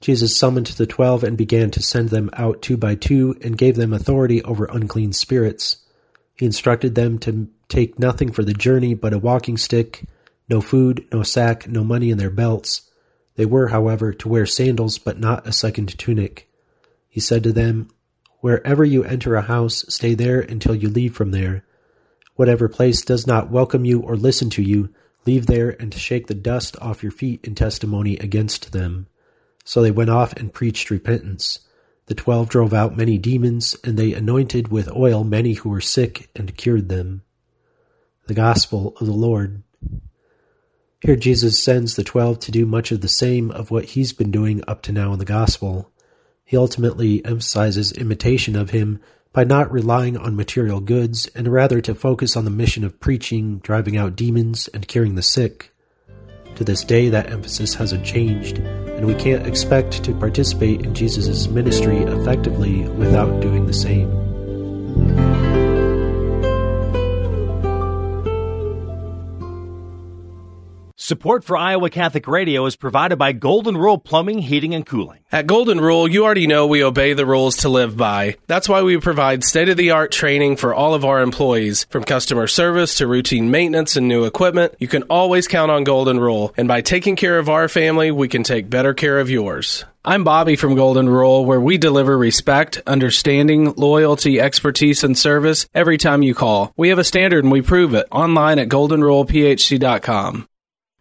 [0.00, 3.76] Jesus summoned the twelve and began to send them out two by two and gave
[3.76, 5.76] them authority over unclean spirits.
[6.34, 10.06] He instructed them to take nothing for the journey but a walking stick,
[10.48, 12.90] no food, no sack, no money in their belts.
[13.36, 16.50] They were, however, to wear sandals but not a second tunic.
[17.08, 17.88] He said to them,
[18.40, 21.64] Wherever you enter a house, stay there until you leave from there.
[22.34, 24.92] Whatever place does not welcome you or listen to you,
[25.26, 29.06] leave there and shake the dust off your feet in testimony against them.
[29.64, 31.60] So they went off and preached repentance.
[32.06, 36.30] The twelve drove out many demons, and they anointed with oil many who were sick
[36.36, 37.22] and cured them.
[38.28, 39.62] The Gospel of the Lord.
[41.00, 44.30] Here Jesus sends the twelve to do much of the same of what he's been
[44.30, 45.90] doing up to now in the Gospel.
[46.44, 49.00] He ultimately emphasizes imitation of him
[49.36, 53.58] by not relying on material goods and rather to focus on the mission of preaching,
[53.58, 55.70] driving out demons, and curing the sick.
[56.54, 61.48] To this day, that emphasis hasn't changed, and we can't expect to participate in Jesus'
[61.48, 64.25] ministry effectively without doing the same.
[71.06, 75.20] Support for Iowa Catholic Radio is provided by Golden Rule Plumbing, Heating, and Cooling.
[75.30, 78.38] At Golden Rule, you already know we obey the rules to live by.
[78.48, 81.86] That's why we provide state of the art training for all of our employees.
[81.90, 86.18] From customer service to routine maintenance and new equipment, you can always count on Golden
[86.18, 86.52] Rule.
[86.56, 89.84] And by taking care of our family, we can take better care of yours.
[90.04, 95.98] I'm Bobby from Golden Rule, where we deliver respect, understanding, loyalty, expertise, and service every
[95.98, 96.72] time you call.
[96.76, 100.48] We have a standard and we prove it online at goldenrulephc.com.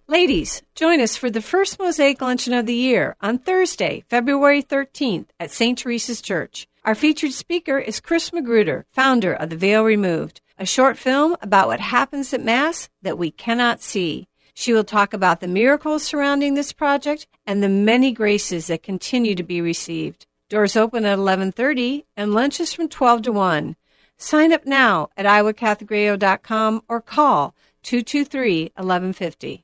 [0.07, 5.25] Ladies, join us for the first Mosaic Luncheon of the year on Thursday, February 13th
[5.39, 5.79] at St.
[5.79, 6.67] Teresa's Church.
[6.83, 11.65] Our featured speaker is Chris Magruder, founder of The Veil Removed, a short film about
[11.65, 14.27] what happens at Mass that we cannot see.
[14.53, 19.33] She will talk about the miracles surrounding this project and the many graces that continue
[19.33, 20.27] to be received.
[20.49, 23.75] Doors open at 11:30 and lunch is from 12 to 1.
[24.19, 29.63] Sign up now at iowacatholicradio.com or call 223-1150.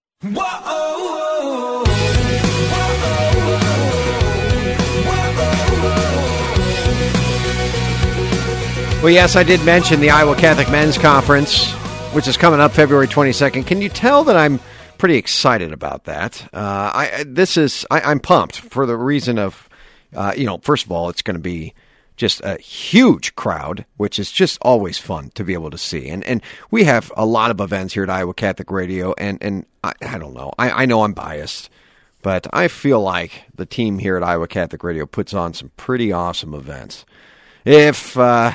[0.23, 0.35] Well,
[9.09, 11.71] yes, I did mention the Iowa Catholic Men's Conference,
[12.13, 13.65] which is coming up February 22nd.
[13.65, 14.59] Can you tell that I'm
[14.99, 16.47] pretty excited about that?
[16.53, 19.67] Uh, I this is I, am pumped for the reason of,
[20.15, 21.73] uh, you know, first of all, it's going to be
[22.21, 26.07] just a huge crowd, which is just always fun to be able to see.
[26.07, 29.65] And and we have a lot of events here at Iowa Catholic Radio, and and
[29.83, 31.71] I, I don't know, I, I know I'm biased,
[32.21, 36.11] but I feel like the team here at Iowa Catholic Radio puts on some pretty
[36.11, 37.05] awesome events.
[37.65, 38.51] If uh,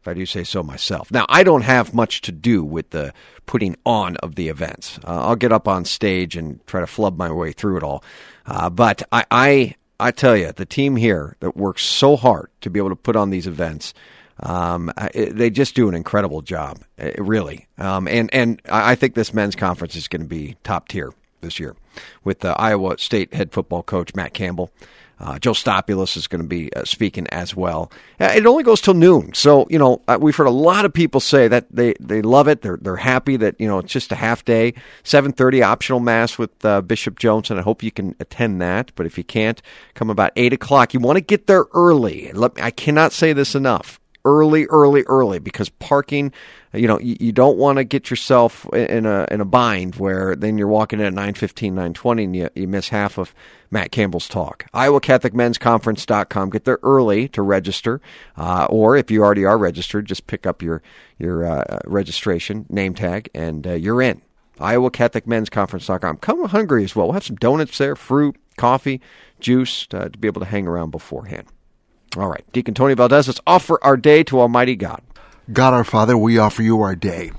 [0.00, 1.10] if I do say so myself.
[1.10, 3.12] Now, I don't have much to do with the
[3.44, 4.98] putting on of the events.
[5.04, 8.02] Uh, I'll get up on stage and try to flub my way through it all.
[8.46, 12.70] Uh, but I, I, I tell you, the team here that works so hard to
[12.70, 13.94] be able to put on these events,
[14.40, 17.68] um, they just do an incredible job, uh, really.
[17.78, 21.60] Um, and and I think this men's conference is going to be top tier this
[21.60, 21.76] year
[22.24, 24.70] with the Iowa State head football coach Matt Campbell.
[25.22, 27.92] Uh, Joe Stopulus is going to be uh, speaking as well.
[28.20, 30.92] Uh, it only goes till noon, so you know uh, we've heard a lot of
[30.92, 32.62] people say that they, they love it.
[32.62, 36.38] They're they're happy that you know it's just a half day, seven thirty optional mass
[36.38, 38.90] with uh, Bishop Jones, and I hope you can attend that.
[38.96, 39.62] But if you can't,
[39.94, 40.92] come about eight o'clock.
[40.92, 42.32] You want to get there early.
[42.32, 46.32] Let, I cannot say this enough early, early, early because parking,
[46.74, 50.34] you know, you, you don't want to get yourself in a in a bind where
[50.34, 53.34] then you're walking in at 9:15, 9:20 and you, you miss half of
[53.70, 54.66] Matt Campbell's talk.
[54.72, 56.50] IowaCatholicMen'sConference.com.
[56.50, 58.00] Get there early to register,
[58.36, 60.82] uh, or if you already are registered, just pick up your
[61.18, 64.22] your uh, registration name tag and uh, you're in.
[64.58, 66.18] IowaCatholicMen'sConference.com.
[66.18, 67.06] Come hungry as well.
[67.06, 69.00] We'll have some donuts there, fruit, coffee,
[69.40, 71.48] juice uh, to be able to hang around beforehand.
[72.16, 75.02] All right, Deacon Tony Valdez, let's offer our day to Almighty God.
[75.50, 77.32] God our Father, we offer you our day.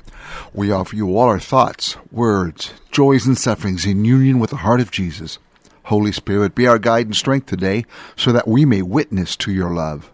[0.53, 4.81] We offer you all our thoughts, words, joys, and sufferings in union with the heart
[4.81, 5.39] of Jesus.
[5.83, 7.85] Holy Spirit, be our guide and strength today
[8.15, 10.11] so that we may witness to your love.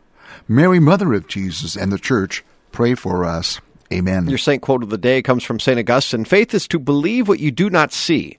[0.48, 3.60] Mary, Mother of Jesus and the Church, pray for us.
[3.92, 4.28] Amen.
[4.30, 5.80] Your saint quote of the day comes from St.
[5.80, 8.38] Augustine Faith is to believe what you do not see.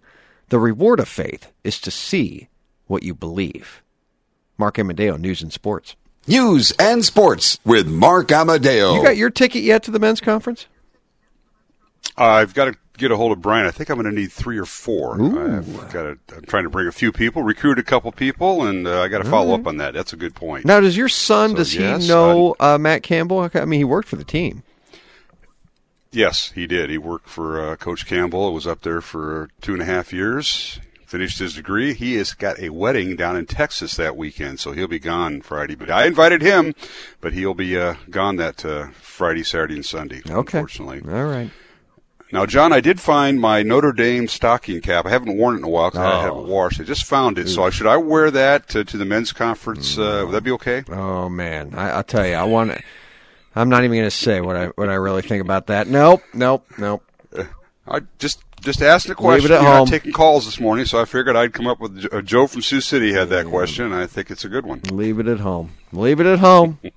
[0.48, 2.48] The reward of faith is to see
[2.86, 3.82] what you believe.
[4.58, 5.96] Mark Amadeo, News and Sports.
[6.30, 8.94] News and sports with Mark Amadeo.
[8.94, 10.66] You got your ticket yet to the men's conference?
[12.16, 13.66] Uh, I've got to get a hold of Brian.
[13.66, 15.56] I think I'm going to need three or 4 Ooh.
[15.56, 18.86] I've got to, I'm trying to bring a few people, recruit a couple people, and
[18.86, 19.60] uh, I got to follow right.
[19.60, 19.92] up on that.
[19.92, 20.64] That's a good point.
[20.64, 21.50] Now, does your son?
[21.50, 23.50] So, does yes, he know uh, Matt Campbell?
[23.52, 24.62] I mean, he worked for the team.
[26.12, 26.90] Yes, he did.
[26.90, 28.46] He worked for uh, Coach Campbell.
[28.46, 30.78] It was up there for two and a half years
[31.10, 31.92] finished his degree.
[31.92, 35.74] He has got a wedding down in Texas that weekend, so he'll be gone Friday.
[35.74, 36.72] But I invited him,
[37.20, 40.22] but he'll be uh, gone that uh, Friday, Saturday, and Sunday.
[40.30, 40.58] Okay.
[40.58, 41.02] Unfortunately.
[41.12, 41.50] All right.
[42.32, 45.04] Now, John, I did find my Notre Dame stocking cap.
[45.04, 46.16] I haven't worn it in a while because oh.
[46.16, 46.80] I haven't washed.
[46.80, 49.98] I just found it, so should I wear that to, to the men's conference?
[49.98, 50.84] Uh, would that be okay?
[50.88, 52.80] Oh man, I, will tell you, I want.
[53.56, 55.88] I'm not even going to say what I what I really think about that.
[55.88, 57.02] Nope, nope, nope.
[57.86, 59.50] I just just asking a question.
[59.50, 59.86] Leave it at home.
[59.86, 62.80] taking calls this morning, so I figured I'd come up with uh, Joe from Sioux
[62.80, 64.80] City had that question, and I think it's a good one.
[64.90, 65.72] Leave it at home.
[65.92, 66.78] Leave it at home.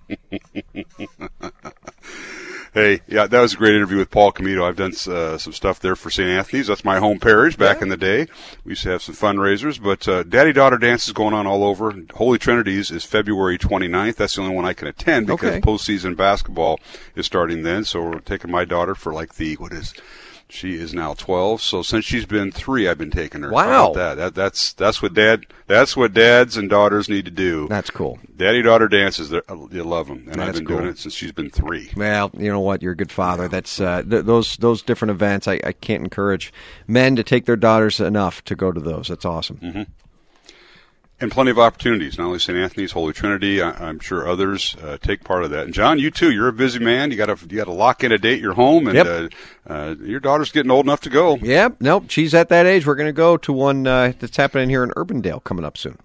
[2.74, 4.68] Hey, yeah, that was a great interview with Paul Comito.
[4.68, 6.28] I've done uh, some stuff there for St.
[6.28, 6.66] Anthony's.
[6.66, 7.84] That's my home parish back yeah.
[7.84, 8.26] in the day.
[8.66, 11.64] We used to have some fundraisers, but uh, Daddy Daughter Dance is going on all
[11.64, 11.94] over.
[12.16, 14.16] Holy Trinities is February 29th.
[14.16, 15.62] That's the only one I can attend because okay.
[15.62, 16.80] postseason basketball
[17.16, 17.86] is starting then.
[17.86, 19.94] So we're taking my daughter for like the, what is
[20.54, 21.62] she is now 12.
[21.62, 23.52] So since she's been three, I've been taking her.
[23.52, 23.94] Wow.
[23.94, 24.16] That?
[24.16, 24.36] that?
[24.36, 27.68] that's that's what dad that's what dads and daughters need to do.
[27.68, 28.20] That's cool.
[28.38, 29.32] Daddy daughter dances.
[29.32, 30.78] You love them, and that's I've been cool.
[30.78, 31.92] doing it since she's been three.
[31.96, 32.82] Well, you know what?
[32.82, 33.48] You're a good father.
[33.48, 35.48] That's uh, th- those those different events.
[35.48, 36.54] I, I can't encourage
[36.88, 39.08] men to take their daughters enough to go to those.
[39.08, 39.58] That's awesome.
[39.58, 39.84] Mm-hmm
[41.20, 42.18] and plenty of opportunities.
[42.18, 42.58] Not only St.
[42.58, 43.62] Anthony's, Holy Trinity.
[43.62, 45.66] I, am sure others uh, take part of that.
[45.66, 46.32] And John, you too.
[46.32, 47.12] You're a busy man.
[47.12, 48.42] You got to you got to lock in a date.
[48.42, 49.08] You're home, and yep.
[49.08, 51.38] uh, uh, your daughter's getting old enough to go.
[51.38, 51.78] Yep.
[51.80, 52.06] Nope.
[52.10, 52.86] She's at that age.
[52.86, 55.98] We're going to go to one uh, that's happening here in Urbandale coming up soon.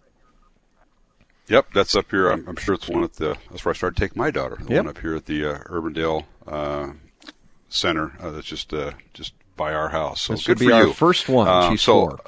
[1.48, 2.28] Yep, that's up here.
[2.28, 3.34] I'm, I'm, sure it's one at the.
[3.50, 4.58] That's where I started taking my daughter.
[4.60, 4.84] The yep.
[4.84, 6.88] one up here at the uh, Urbandale uh,
[7.70, 8.12] Center.
[8.20, 8.72] that's just
[9.14, 10.20] just by our house.
[10.20, 10.92] So this good be for our you.
[10.92, 11.70] First one.
[11.70, 12.20] She's so, four.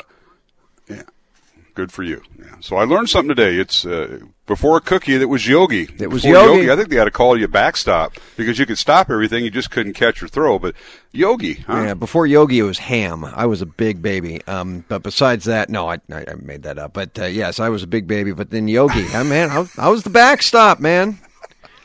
[1.74, 2.22] Good for you.
[2.38, 2.56] Yeah.
[2.60, 3.56] So I learned something today.
[3.56, 5.88] It's uh, before a cookie that was yogi.
[5.98, 6.62] It was yogi.
[6.62, 6.70] yogi.
[6.70, 9.44] I think they had to call you backstop because you could stop everything.
[9.44, 10.58] You just couldn't catch or throw.
[10.58, 10.74] But
[11.12, 11.82] yogi, huh?
[11.82, 11.94] Yeah.
[11.94, 13.24] Before yogi, it was ham.
[13.24, 14.44] I was a big baby.
[14.46, 16.92] Um, but besides that, no, I, I made that up.
[16.92, 18.32] But uh, yes, I was a big baby.
[18.32, 21.18] But then yogi, oh, man, I, I was the backstop, man.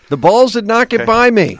[0.10, 1.58] The balls did not get by me.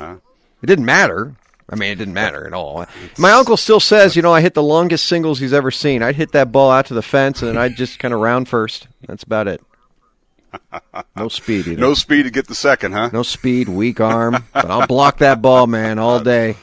[0.62, 1.36] It didn't matter.
[1.70, 2.86] I mean, it didn't matter at all.
[3.18, 6.04] My uncle still says, you know, I hit the longest singles he's ever seen.
[6.04, 8.48] I'd hit that ball out to the fence, and then I'd just kind of round
[8.48, 8.88] first.
[9.08, 9.62] That's about it.
[11.18, 11.82] No speed either.
[11.82, 13.10] No speed to get the second, huh?
[13.12, 14.44] No speed, weak arm.
[14.54, 16.56] but I'll block that ball, man, all day.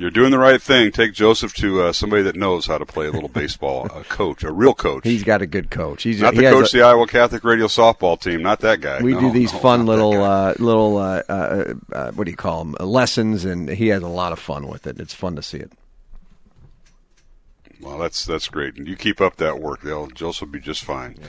[0.00, 0.92] You're doing the right thing.
[0.92, 4.42] Take Joseph to uh, somebody that knows how to play a little baseball, a coach,
[4.42, 5.04] a real coach.
[5.04, 6.04] He's got a good coach.
[6.04, 8.40] He's not he the coach a, of the Iowa Catholic Radio softball team.
[8.40, 9.02] Not that guy.
[9.02, 12.36] We no, do these no, fun little uh, little uh, uh, uh, what do you
[12.36, 14.98] call them lessons, and he has a lot of fun with it.
[14.98, 15.70] It's fun to see it.
[17.82, 18.76] Well, that's that's great.
[18.76, 21.16] And you keep up that work, they'll Joseph will be just fine.
[21.20, 21.26] Yeah.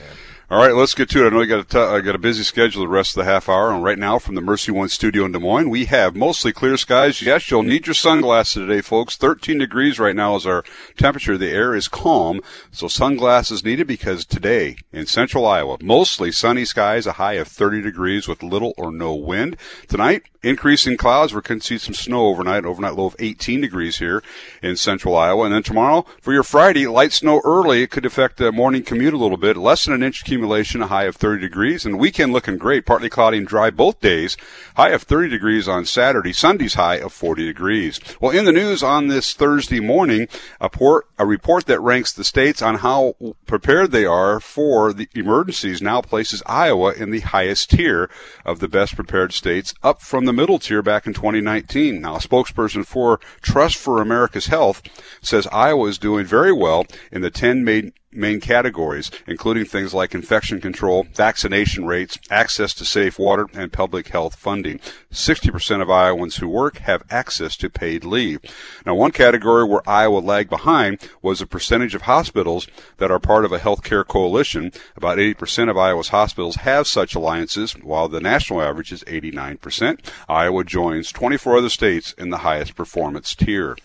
[0.52, 1.26] All right, let's get to it.
[1.26, 3.30] I know you got a t- I got a busy schedule the rest of the
[3.32, 6.14] half hour, and right now from the Mercy One studio in Des Moines, we have
[6.14, 7.22] mostly clear skies.
[7.22, 9.16] Yes, you'll need your sunglasses today, folks.
[9.16, 10.62] 13 degrees right now is our
[10.98, 11.38] temperature.
[11.38, 17.06] The air is calm, so sunglasses needed because today in central Iowa, mostly sunny skies,
[17.06, 19.56] a high of 30 degrees with little or no wind.
[19.88, 21.32] Tonight, increasing clouds.
[21.32, 24.22] We're going to see some snow overnight, overnight low of 18 degrees here
[24.62, 25.44] in central Iowa.
[25.44, 27.82] And then tomorrow, for your Friday, light snow early.
[27.82, 29.56] It could affect the morning commute a little bit.
[29.56, 31.84] Less than an inch a high of 30 degrees.
[31.84, 32.86] And weekend looking great.
[32.86, 34.36] Partly cloudy and dry both days.
[34.76, 36.32] High of 30 degrees on Saturday.
[36.32, 38.00] Sunday's high of 40 degrees.
[38.20, 40.28] Well, in the news on this Thursday morning,
[40.60, 43.14] a, port, a report that ranks the states on how
[43.46, 48.10] prepared they are for the emergencies now places Iowa in the highest tier
[48.44, 52.00] of the best prepared states, up from the middle tier back in 2019.
[52.00, 54.82] Now, a spokesperson for Trust for America's Health
[55.20, 60.14] says Iowa is doing very well in the 10 main main categories, including things like
[60.14, 64.80] infection control, vaccination rates, access to safe water, and public health funding.
[65.12, 68.40] 60% of Iowans who work have access to paid leave.
[68.86, 72.66] Now, one category where Iowa lagged behind was the percentage of hospitals
[72.98, 74.72] that are part of a healthcare coalition.
[74.96, 80.00] About 80% of Iowa's hospitals have such alliances, while the national average is 89%.
[80.28, 83.76] Iowa joins 24 other states in the highest performance tier.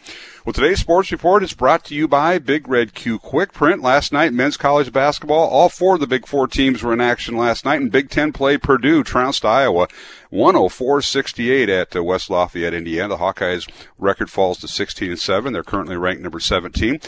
[0.48, 3.82] Well, today's sports report is brought to you by Big Red Q Quick Print.
[3.82, 7.36] Last night, men's college basketball, all four of the Big Four teams were in action
[7.36, 9.90] last night, and Big Ten play Purdue trounced Iowa
[10.32, 13.10] 104-68 at uh, West Lafayette, Indiana.
[13.10, 15.52] The Hawkeyes record falls to 16 and 7.
[15.52, 17.02] They're currently ranked number 17.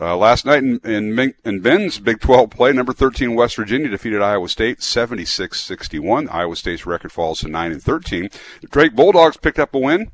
[0.00, 4.22] Uh, last night in, in, in Ben's Big 12 play, number 13 West Virginia defeated
[4.22, 6.32] Iowa State 76-61.
[6.32, 8.30] Iowa State's record falls to 9 and 13.
[8.60, 10.12] The Drake Bulldogs picked up a win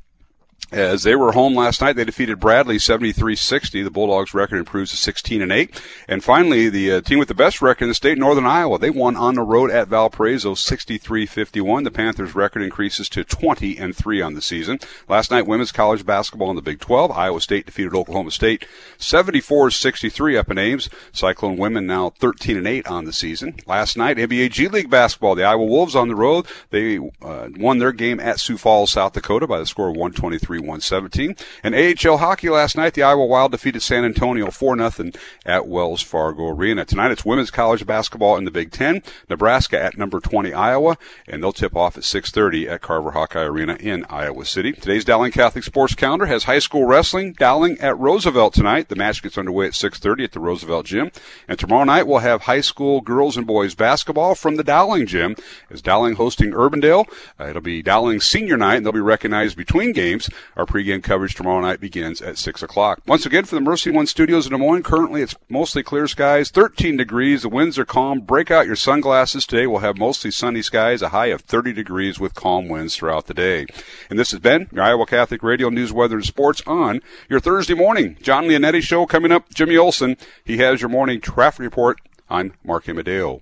[0.71, 3.83] as they were home last night, they defeated Bradley 73-60.
[3.83, 5.81] The Bulldogs' record improves to 16 and 8.
[6.07, 8.89] And finally, the uh, team with the best record in the state, Northern Iowa, they
[8.89, 11.83] won on the road at Valparaiso 63-51.
[11.83, 14.79] The Panthers' record increases to 20 and 3 on the season.
[15.07, 17.11] Last night, women's college basketball in the Big 12.
[17.11, 18.65] Iowa State defeated Oklahoma State
[18.99, 20.89] 74-63 up in Ames.
[21.11, 23.55] Cyclone women now 13 and 8 on the season.
[23.67, 26.45] Last night, NBA G League basketball, the Iowa Wolves on the road.
[26.69, 30.52] They uh, won their game at Sioux Falls, South Dakota by the score of 123
[30.59, 31.35] 117.
[31.63, 35.11] And AHL hockey last night, the Iowa Wild defeated San Antonio 4 0
[35.45, 36.85] at Wells Fargo Arena.
[36.85, 39.01] Tonight it's women's college basketball in the Big Ten.
[39.29, 40.97] Nebraska at number 20 Iowa,
[41.27, 44.73] and they'll tip off at 6:30 at Carver Hawkeye Arena in Iowa City.
[44.73, 48.89] Today's Dowling Catholic Sports Calendar has high school wrestling Dowling at Roosevelt tonight.
[48.89, 51.11] The match gets underway at 6:30 at the Roosevelt Gym,
[51.47, 55.35] and tomorrow night we'll have high school girls and boys basketball from the Dowling Gym
[55.69, 57.05] as Dowling hosting Urbandale.
[57.39, 60.29] Uh, it'll be Dowling Senior Night, and they'll be recognized between games.
[60.55, 63.01] Our pregame coverage tomorrow night begins at 6 o'clock.
[63.05, 66.51] Once again, for the Mercy One Studios in Des Moines, currently it's mostly clear skies,
[66.51, 67.41] 13 degrees.
[67.43, 68.21] The winds are calm.
[68.21, 69.67] Break out your sunglasses today.
[69.67, 73.33] We'll have mostly sunny skies, a high of 30 degrees with calm winds throughout the
[73.33, 73.65] day.
[74.09, 77.73] And this has been your Iowa Catholic Radio News, Weather, and Sports on your Thursday
[77.73, 78.17] morning.
[78.21, 79.53] John Leonetti Show coming up.
[79.53, 81.99] Jimmy Olson, he has your morning traffic report.
[82.29, 83.41] I'm Mark Amadeo.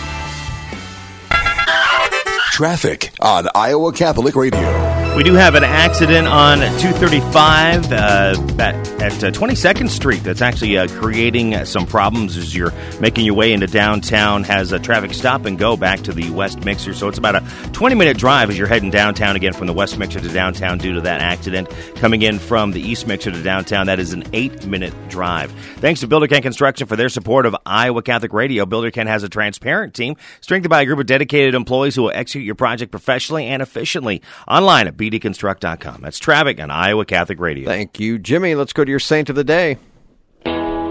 [2.61, 4.80] Traffic on Iowa Catholic Radio.
[5.15, 10.77] We do have an accident on 235 uh, at, at uh, 22nd Street that's actually
[10.77, 14.43] uh, creating uh, some problems as you're making your way into downtown.
[14.45, 16.93] Has a traffic stop and go back to the West Mixer.
[16.93, 19.97] So it's about a 20 minute drive as you're heading downtown again from the West
[19.99, 21.69] Mixer to downtown due to that accident.
[21.97, 25.51] Coming in from the East Mixer to downtown, that is an eight minute drive.
[25.77, 28.65] Thanks to Builder Ken Construction for their support of Iowa Catholic Radio.
[28.65, 32.11] Builder Ken has a transparent team strengthened by a group of dedicated employees who will
[32.11, 34.21] execute your project professionally and efficiently.
[34.47, 36.01] Online at bdconstruct.com.
[36.01, 37.67] That's traffic on Iowa Catholic Radio.
[37.67, 38.55] Thank you, Jimmy.
[38.55, 39.77] Let's go to your saint of the day.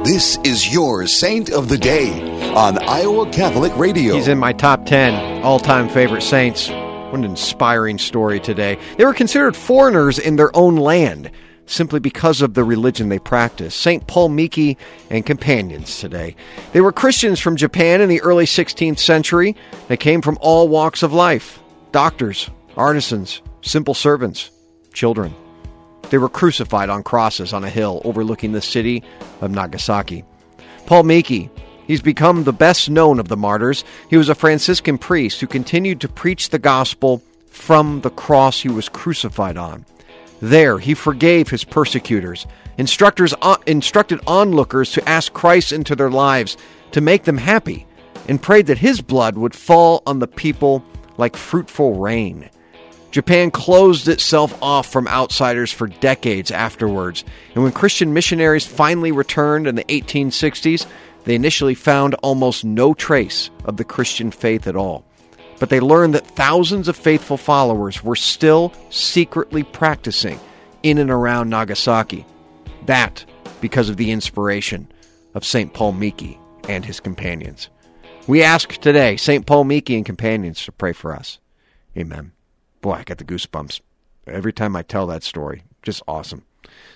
[0.04, 4.14] This is your Saint of the Day on Iowa Catholic Radio.
[4.14, 6.70] He's in my top 10 all time favorite saints.
[6.70, 8.78] What an inspiring story today.
[8.96, 11.30] They were considered foreigners in their own land
[11.66, 13.80] simply because of the religion they practiced.
[13.80, 14.06] St.
[14.06, 14.78] Paul Miki
[15.11, 16.34] and companions today.
[16.72, 19.54] They were Christians from Japan in the early 16th century.
[19.88, 21.61] They came from all walks of life
[21.92, 24.50] doctors, artisans, simple servants,
[24.92, 25.34] children.
[26.11, 29.02] They were crucified on crosses on a hill overlooking the city
[29.40, 30.24] of Nagasaki.
[30.86, 31.50] Paul Miki,
[31.86, 33.84] he's become the best known of the martyrs.
[34.08, 38.68] He was a Franciscan priest who continued to preach the gospel from the cross he
[38.68, 39.84] was crucified on.
[40.40, 42.46] There, he forgave his persecutors,
[42.78, 43.34] instructors,
[43.66, 46.56] instructed onlookers to ask Christ into their lives
[46.92, 47.86] to make them happy,
[48.26, 50.82] and prayed that his blood would fall on the people
[51.18, 52.48] like fruitful rain.
[53.11, 59.66] Japan closed itself off from outsiders for decades afterwards, and when Christian missionaries finally returned
[59.66, 60.86] in the 1860s,
[61.24, 65.04] they initially found almost no trace of the Christian faith at all.
[65.58, 70.40] But they learned that thousands of faithful followers were still secretly practicing
[70.82, 72.24] in and around Nagasaki.
[72.86, 73.24] That
[73.61, 74.90] because of the inspiration
[75.34, 75.74] of St.
[75.74, 76.38] Paul Miki
[76.68, 77.68] and his companions.
[78.26, 79.44] We ask today, St.
[79.44, 81.38] Paul Miki and companions, to pray for us.
[81.96, 82.32] Amen.
[82.80, 83.80] Boy, I got the goosebumps
[84.26, 85.64] every time I tell that story.
[85.82, 86.44] Just awesome.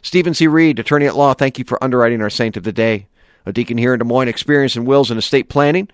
[0.03, 0.47] Stephen C.
[0.47, 3.07] Reed, attorney at law, thank you for underwriting our saint of the day.
[3.47, 5.89] A deacon here in Des Moines, experience in wills and estate planning.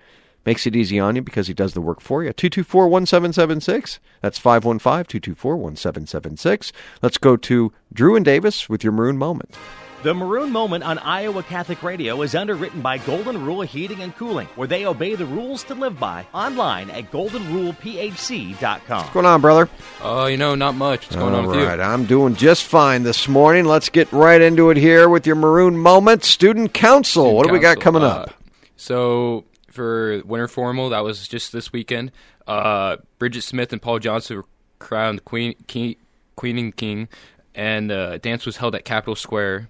[0.47, 2.33] Makes it easy on you because he does the work for you.
[2.33, 4.01] 224 1776.
[4.23, 6.73] That's 515 224 1776.
[7.03, 9.55] Let's go to Drew and Davis with your maroon moment.
[10.03, 14.47] The Maroon Moment on Iowa Catholic Radio is underwritten by Golden Rule Heating and Cooling,
[14.55, 16.27] where they obey the rules to live by.
[16.33, 18.99] Online at goldenrulephc.com.
[18.99, 19.69] What's going on, brother?
[20.01, 21.03] Oh, uh, you know, not much.
[21.03, 21.85] What's going All on with right, you?
[21.85, 23.67] I'm doing just fine this morning.
[23.67, 26.25] Let's get right into it here with your Maroon Moment.
[26.25, 27.25] Student Council.
[27.25, 28.35] Student what do we got Council, coming uh, up?
[28.77, 32.11] So for winter formal, that was just this weekend.
[32.47, 34.47] Uh, Bridget Smith and Paul Johnson were
[34.79, 35.97] crowned queen, king,
[36.37, 37.09] queen and king,
[37.55, 39.69] and uh, dance was held at Capitol Square.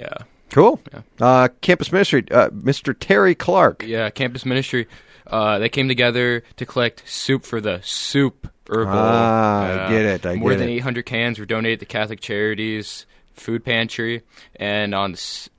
[0.00, 0.14] Yeah,
[0.50, 0.80] Cool.
[1.20, 2.94] Uh, campus ministry, uh, Mr.
[2.98, 3.82] Terry Clark.
[3.86, 4.08] yeah.
[4.10, 4.86] Campus ministry.
[5.26, 8.92] Uh, they came together to collect soup for the soup herbal.
[8.96, 10.76] Ah, I get it, I more get than it.
[10.76, 14.22] 800 cans were donated to Catholic charities, food pantry,
[14.56, 15.16] and on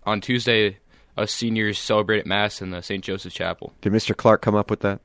[0.08, 0.78] on Tuesday,
[1.18, 3.04] us seniors celebrated mass in the St.
[3.04, 3.74] Joseph Chapel.
[3.82, 4.18] Did Mr.
[4.18, 5.02] Clark come up with that?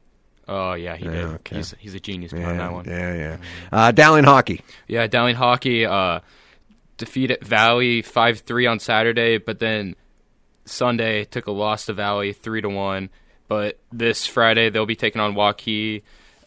[0.49, 1.25] Oh yeah, he Yeah, did.
[1.25, 1.57] okay.
[1.57, 2.85] He's he's a genius behind Yeah, that one.
[2.87, 3.37] yeah, yeah.
[3.71, 4.63] Uh, Dowling Hockey.
[4.89, 6.21] Yeah, Dowling Hockey uh,
[6.97, 9.97] defeated Valley five three on Saturday, but then
[10.65, 13.11] Sunday took a loss to Valley three to one.
[13.49, 16.03] But this Friday they'll be taking on Waukee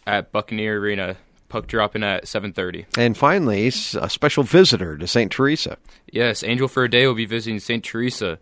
[0.06, 1.18] at Buccaneer Arena
[1.50, 2.86] puck dropping at 7:30.
[2.98, 5.32] And finally, a special visitor to St.
[5.32, 5.78] Teresa.
[6.12, 7.84] Yes, Angel for a Day will be visiting St.
[7.84, 8.40] Teresa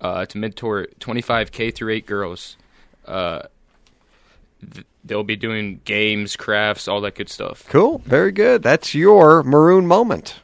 [0.00, 2.56] uh, to mentor 25 K through 8 girls.
[3.06, 3.42] Uh,
[4.72, 7.64] th- they'll be doing games, crafts, all that good stuff.
[7.68, 7.98] Cool.
[8.04, 8.62] Very good.
[8.62, 10.36] That's your maroon moment.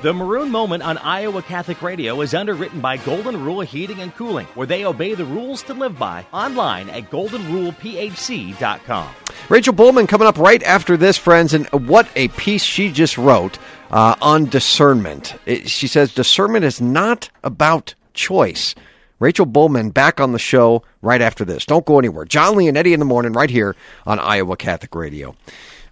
[0.00, 4.46] The Maroon Moment on Iowa Catholic Radio is underwritten by Golden Rule Heating and Cooling,
[4.54, 6.24] where they obey the rules to live by.
[6.32, 9.08] Online at goldenrulephc.com.
[9.48, 13.58] Rachel Bulman coming up right after this, friends, and what a piece she just wrote
[13.90, 15.34] uh, on discernment.
[15.46, 18.76] It, she says discernment is not about choice.
[19.18, 21.66] Rachel Bulman back on the show right after this.
[21.66, 22.24] Don't go anywhere.
[22.24, 23.74] John Leonetti in the morning right here
[24.06, 25.34] on Iowa Catholic Radio.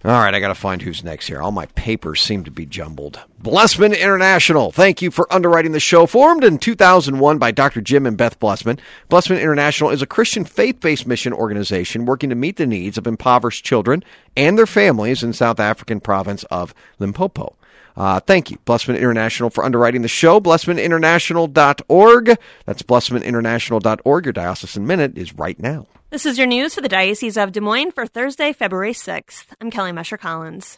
[0.07, 1.41] All right, I got to find who's next here.
[1.41, 3.19] All my papers seem to be jumbled.
[3.39, 4.71] Blessman International.
[4.71, 6.05] Thank you for underwriting the show.
[6.05, 7.81] Formed in 2001 by Dr.
[7.81, 8.79] Jim and Beth Blessman,
[9.09, 13.65] Blessman International is a Christian faith-based mission organization working to meet the needs of impoverished
[13.65, 14.01] children
[14.37, 17.57] and their families in South African province of Limpopo.
[17.97, 20.39] Uh, thank you, Blessman International, for underwriting the show.
[20.39, 22.37] BlessmanInternational.org.
[22.65, 24.25] That's BlessmanInternational.org.
[24.25, 25.85] Your Diocesan Minute is right now.
[26.09, 29.47] This is your news for the Diocese of Des Moines for Thursday, February 6th.
[29.59, 30.77] I'm Kelly Mescher Collins.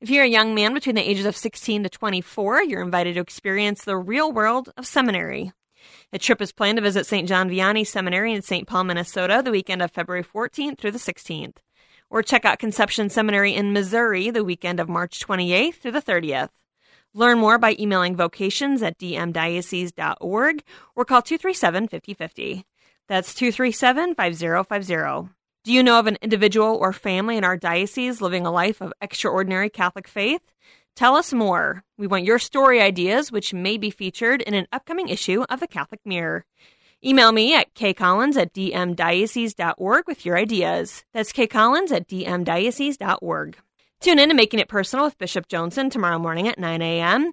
[0.00, 3.20] If you're a young man between the ages of 16 to 24, you're invited to
[3.20, 5.52] experience the real world of seminary.
[6.14, 7.28] A trip is planned to visit St.
[7.28, 8.66] John Vianney Seminary in St.
[8.66, 11.58] Paul, Minnesota, the weekend of February 14th through the 16th.
[12.08, 16.48] Or check out Conception Seminary in Missouri the weekend of March 28th through the 30th.
[17.12, 20.62] Learn more by emailing vocations at dmdiocese.org
[20.96, 22.64] or call 237 5050.
[23.10, 25.34] That's 237 5050.
[25.64, 28.92] Do you know of an individual or family in our diocese living a life of
[29.00, 30.42] extraordinary Catholic faith?
[30.94, 31.82] Tell us more.
[31.98, 35.66] We want your story ideas, which may be featured in an upcoming issue of the
[35.66, 36.44] Catholic Mirror.
[37.04, 41.04] Email me at kcollins at dmdiocese.org with your ideas.
[41.12, 43.56] That's kcollins at dmdiocese.org.
[44.00, 47.32] Tune in to Making It Personal with Bishop Johnson tomorrow morning at 9 a.m.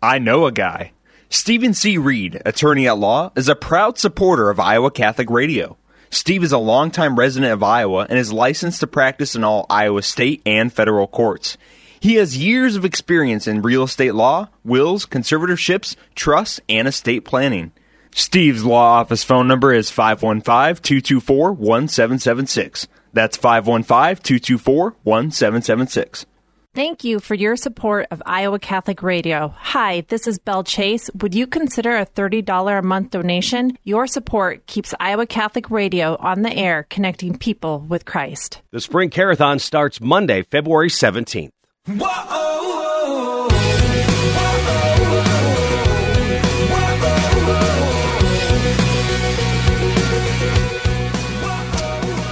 [0.00, 0.92] I know a guy.
[1.28, 1.98] Stephen C.
[1.98, 5.76] Reed, attorney at law, is a proud supporter of Iowa Catholic Radio.
[6.12, 10.02] Steve is a longtime resident of Iowa and is licensed to practice in all Iowa
[10.02, 11.56] state and federal courts.
[12.00, 17.70] He has years of experience in real estate law, wills, conservatorships, trusts, and estate planning.
[18.12, 22.88] Steve's law office phone number is 515 224 1776.
[23.12, 26.26] That's 515 224 1776.
[26.72, 29.52] Thank you for your support of Iowa Catholic Radio.
[29.58, 31.10] Hi, this is Belle Chase.
[31.16, 33.76] Would you consider a $30 a month donation?
[33.82, 38.62] Your support keeps Iowa Catholic Radio on the air, connecting people with Christ.
[38.70, 41.50] The Spring Carathon starts Monday, February 17th.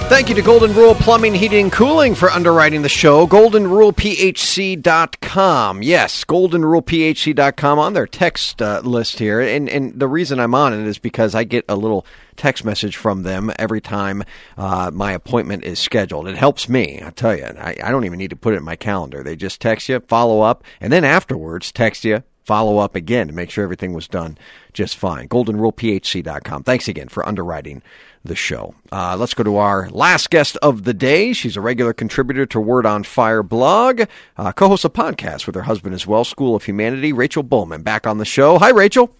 [0.09, 3.27] Thank you to Golden Rule Plumbing, Heating, and Cooling for underwriting the show.
[3.27, 5.83] GoldenRulePHC.com.
[5.83, 9.39] Yes, GoldenRulePHC.com on their text uh, list here.
[9.39, 12.97] And, and the reason I'm on it is because I get a little text message
[12.97, 14.23] from them every time
[14.57, 16.27] uh, my appointment is scheduled.
[16.27, 17.45] It helps me, I tell you.
[17.45, 19.21] I, I don't even need to put it in my calendar.
[19.21, 23.33] They just text you, follow up, and then afterwards text you, follow up again to
[23.33, 24.39] make sure everything was done
[24.73, 25.29] just fine.
[25.29, 26.63] GoldenRulePHC.com.
[26.63, 27.83] Thanks again for underwriting
[28.23, 28.75] the show.
[28.91, 31.33] Uh, let's go to our last guest of the day.
[31.33, 34.03] She's a regular contributor to Word on Fire blog,
[34.37, 37.13] uh, co-hosts a podcast with her husband as well, School of Humanity.
[37.13, 38.57] Rachel Bulman back on the show.
[38.59, 39.13] Hi, Rachel.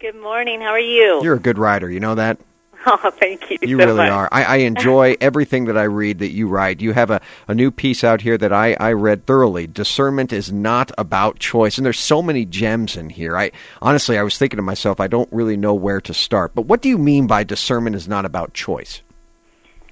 [0.00, 0.60] Good morning.
[0.60, 1.22] How are you?
[1.22, 1.90] You're a good writer.
[1.90, 2.38] You know that.
[2.86, 3.58] Oh, thank you.
[3.62, 4.10] You so really much.
[4.10, 4.28] are.
[4.32, 6.80] I, I enjoy everything that I read that you write.
[6.80, 9.68] You have a, a new piece out here that I, I read thoroughly.
[9.68, 11.78] Discernment is not about choice.
[11.78, 13.36] And there's so many gems in here.
[13.36, 16.56] I honestly I was thinking to myself, I don't really know where to start.
[16.56, 19.02] But what do you mean by discernment is not about choice?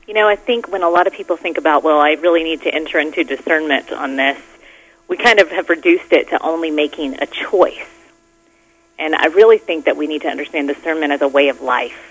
[0.08, 2.62] You know, I think when a lot of people think about, well, I really need
[2.62, 4.38] to enter into discernment on this,
[5.06, 7.86] we kind of have reduced it to only making a choice.
[8.98, 12.09] And I really think that we need to understand discernment as a way of life.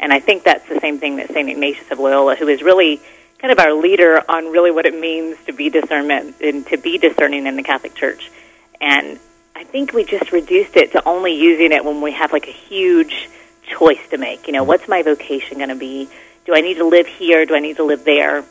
[0.00, 1.48] And I think that's the same thing that St.
[1.48, 3.00] Ignatius of Loyola, who is really
[3.38, 6.98] kind of our leader on really what it means to be discernment and to be
[6.98, 8.30] discerning in the Catholic Church.
[8.80, 9.18] And
[9.56, 12.52] I think we just reduced it to only using it when we have like a
[12.52, 13.28] huge
[13.62, 14.46] choice to make.
[14.46, 16.08] You know, what's my vocation going to be?
[16.44, 17.46] Do I need to live here?
[17.46, 18.44] Do I need to live there?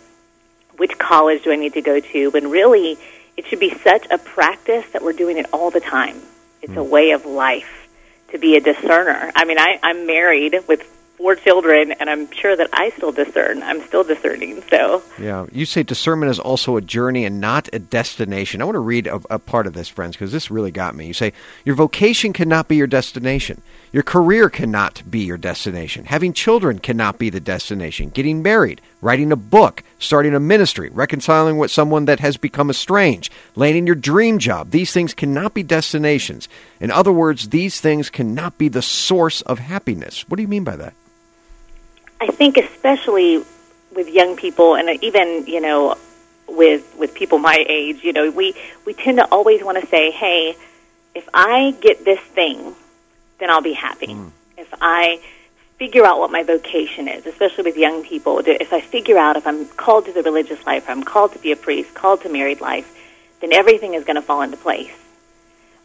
[0.78, 2.30] Which college do I need to go to?
[2.32, 2.97] When really,
[3.38, 6.22] it should be such a practice that we're doing it all the time.
[6.62, 6.89] It's a hmm.
[6.89, 7.88] way of life
[8.32, 9.32] to be a discerner.
[9.36, 10.88] I mean, I, I'm married with
[11.22, 13.61] four children, and I'm sure that I still discern.
[13.61, 14.63] I'm still discerning.
[14.69, 18.61] So, Yeah, you say discernment is also a journey and not a destination.
[18.61, 21.05] I want to read a, a part of this, friends, because this really got me.
[21.05, 23.61] You say, Your vocation cannot be your destination.
[23.91, 26.05] Your career cannot be your destination.
[26.05, 28.09] Having children cannot be the destination.
[28.09, 33.32] Getting married, writing a book, starting a ministry, reconciling with someone that has become estranged,
[33.55, 34.72] landing your dream job.
[34.72, 36.49] These things cannot be destinations.
[36.80, 40.26] In other words, these things cannot be the source of happiness.
[40.28, 40.93] What do you mean by that?
[42.22, 43.43] I think especially
[43.95, 45.97] with young people, and even you know,
[46.47, 48.53] with with people my age, you know, we
[48.86, 50.55] we tend to always want to say, "Hey,
[51.15, 52.76] if I get this thing,
[53.39, 54.28] then I'll be happy." Hmm.
[54.55, 55.19] If I
[55.80, 59.47] figure out what my vocation is, especially with young people, if I figure out if
[59.47, 62.30] I'm called to the religious life, or I'm called to be a priest, called to
[62.30, 62.88] married life,
[63.39, 64.93] then everything is going to fall into place.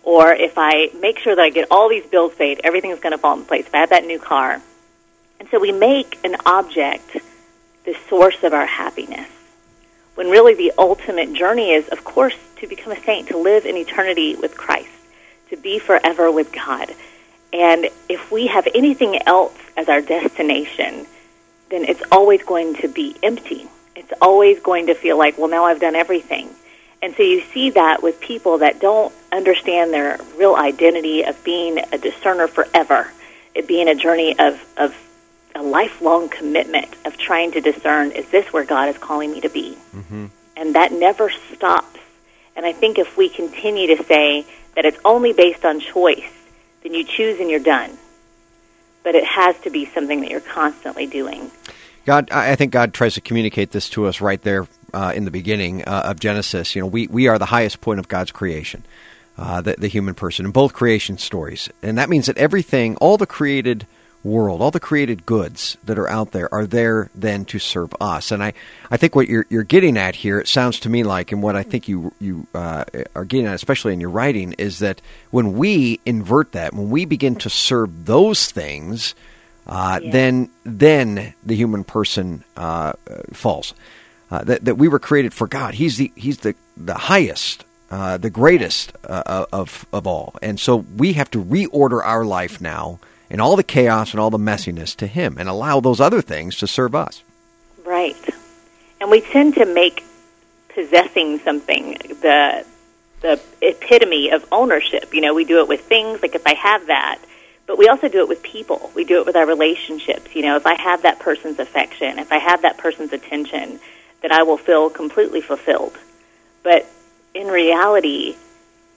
[0.02, 3.18] Or if I make sure that I get all these bills paid, everything's going to
[3.18, 3.66] fall into place.
[3.66, 4.60] If I have that new car.
[5.38, 7.18] And so we make an object
[7.84, 9.28] the source of our happiness.
[10.14, 13.76] When really the ultimate journey is, of course, to become a saint, to live in
[13.76, 14.90] eternity with Christ,
[15.50, 16.90] to be forever with God.
[17.52, 21.06] And if we have anything else as our destination,
[21.70, 23.68] then it's always going to be empty.
[23.94, 26.50] It's always going to feel like, well, now I've done everything.
[27.02, 31.78] And so you see that with people that don't understand their real identity of being
[31.92, 33.10] a discerner forever,
[33.54, 34.94] it being a journey of, of
[35.56, 39.48] a lifelong commitment of trying to discern, is this where God is calling me to
[39.48, 39.76] be?
[39.94, 40.26] Mm-hmm.
[40.56, 41.98] And that never stops.
[42.54, 46.30] And I think if we continue to say that it's only based on choice,
[46.82, 47.90] then you choose and you're done.
[49.02, 51.50] But it has to be something that you're constantly doing.
[52.04, 55.30] God, I think God tries to communicate this to us right there uh, in the
[55.30, 56.74] beginning uh, of Genesis.
[56.74, 58.84] You know, we, we are the highest point of God's creation,
[59.36, 61.68] uh, the, the human person, in both creation stories.
[61.82, 63.86] And that means that everything, all the created
[64.26, 68.32] world, all the created goods that are out there are there then to serve us.
[68.32, 68.52] And I,
[68.90, 71.56] I think what you're, you're getting at here, it sounds to me like, and what
[71.56, 75.00] I think you, you uh, are getting at, especially in your writing, is that
[75.30, 79.14] when we invert that, when we begin to serve those things,
[79.66, 82.92] uh, then then the human person uh,
[83.32, 83.74] falls.
[84.30, 85.74] Uh, that that we were created for God.
[85.74, 90.76] He's the he's the the highest, uh, the greatest uh, of of all, and so
[90.96, 92.98] we have to reorder our life now
[93.30, 96.56] and all the chaos and all the messiness to Him, and allow those other things
[96.58, 97.22] to serve us.
[97.84, 98.16] Right.
[99.00, 100.04] And we tend to make
[100.74, 102.64] possessing something the
[103.22, 105.14] the epitome of ownership.
[105.14, 107.18] You know, we do it with things like if I have that,
[107.66, 108.90] but we also do it with people.
[108.94, 110.34] We do it with our relationships.
[110.34, 113.80] You know, if I have that person's affection, if I have that person's attention,
[114.22, 115.96] then I will feel completely fulfilled.
[116.62, 116.86] But
[117.34, 118.36] in reality,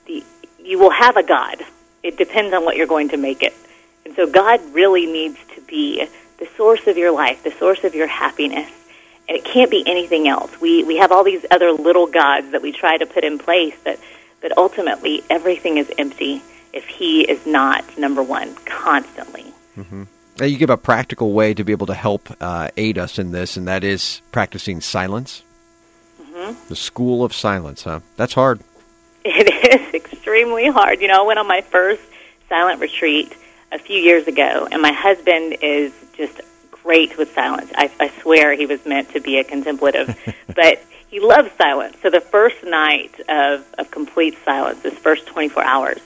[0.06, 0.22] the,
[0.58, 1.64] you will have a God.
[2.02, 3.54] It depends on what you're going to make it.
[4.10, 6.04] And so God really needs to be
[6.38, 8.68] the source of your life, the source of your happiness.
[9.28, 10.60] And it can't be anything else.
[10.60, 13.76] We, we have all these other little gods that we try to put in place,
[13.84, 14.00] but,
[14.40, 16.42] but ultimately everything is empty
[16.72, 19.44] if He is not number one constantly.
[19.78, 20.02] Mm-hmm.
[20.40, 23.30] Now, you give a practical way to be able to help uh, aid us in
[23.30, 25.44] this, and that is practicing silence.
[26.20, 28.00] hmm The school of silence, huh?
[28.16, 28.60] That's hard.
[29.24, 31.00] It is extremely hard.
[31.00, 32.02] You know, I went on my first
[32.48, 33.36] silent retreat
[33.72, 36.40] a few years ago, and my husband is just
[36.70, 37.70] great with silence.
[37.74, 40.18] I, I swear he was meant to be a contemplative,
[40.54, 41.96] but he loves silence.
[42.02, 46.00] So the first night of, of complete silence, this first 24 hours,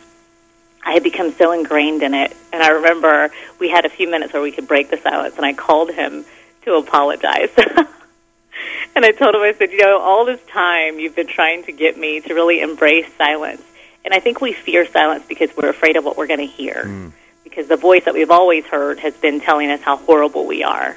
[0.85, 2.37] I had become so ingrained in it.
[2.53, 5.47] And I remember we had a few minutes where we could break the silence, and
[5.47, 6.25] I called him
[6.63, 7.51] to apologize.
[7.57, 11.73] and I told him, I said, you know, all this time you've been trying to
[11.73, 13.63] get me to really embrace silence.
[14.05, 16.85] And I think we fear silence because we're afraid of what we're going to hear.
[16.85, 17.09] Hmm.
[17.55, 20.97] Because the voice that we've always heard has been telling us how horrible we are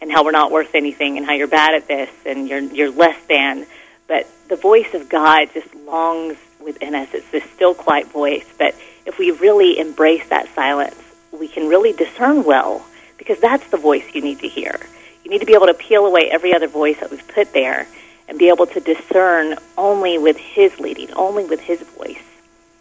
[0.00, 2.90] and how we're not worth anything and how you're bad at this and you're, you're
[2.90, 3.66] less than.
[4.06, 7.08] But the voice of God just longs within us.
[7.12, 8.46] It's this still, quiet voice.
[8.56, 10.96] But if we really embrace that silence,
[11.30, 12.82] we can really discern well
[13.18, 14.80] because that's the voice you need to hear.
[15.24, 17.86] You need to be able to peel away every other voice that we've put there
[18.28, 22.22] and be able to discern only with His leading, only with His voice.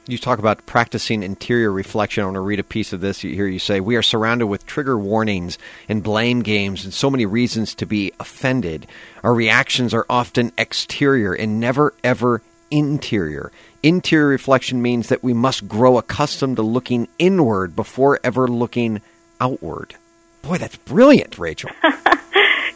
[0.10, 2.22] You talk about practicing interior reflection.
[2.22, 3.20] I want to read a piece of this.
[3.20, 5.58] Here you say, We are surrounded with trigger warnings
[5.90, 8.88] and blame games and so many reasons to be offended.
[9.22, 12.42] Our reactions are often exterior and never, ever
[12.72, 13.52] interior.
[13.84, 19.02] Interior reflection means that we must grow accustomed to looking inward before ever looking
[19.42, 19.96] outward.
[20.42, 21.70] Boy, that's brilliant, Rachel.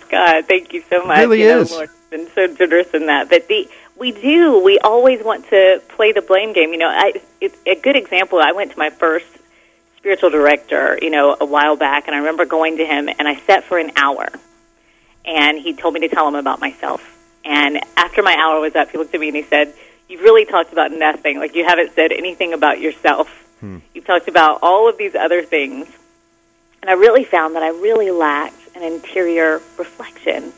[0.10, 1.20] God, thank you so much.
[1.20, 1.72] It really you know, is.
[1.72, 3.30] Lord's been so generous in that.
[3.30, 4.60] But the we do.
[4.64, 6.72] We always want to play the blame game.
[6.72, 8.40] You know, I, it, a good example.
[8.40, 9.28] I went to my first
[9.98, 13.36] spiritual director, you know, a while back, and I remember going to him, and I
[13.36, 14.28] sat for an hour,
[15.24, 17.08] and he told me to tell him about myself.
[17.46, 19.74] And after my hour was up, he looked at me and he said,
[20.10, 21.40] "You've really talked about nothing.
[21.40, 23.30] Like you haven't said anything about yourself.
[23.60, 23.80] Hmm.
[23.94, 25.88] You've talked about all of these other things."
[26.82, 30.52] And I really found that I really lacked an interior reflection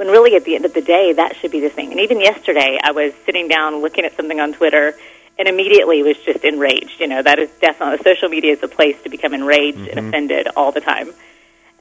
[0.00, 1.90] when really at the end of the day that should be the thing.
[1.90, 4.94] And even yesterday I was sitting down looking at something on Twitter
[5.38, 7.00] and immediately was just enraged.
[7.00, 10.08] You know, that is definitely social media is a place to become enraged and mm-hmm.
[10.08, 11.12] offended all the time.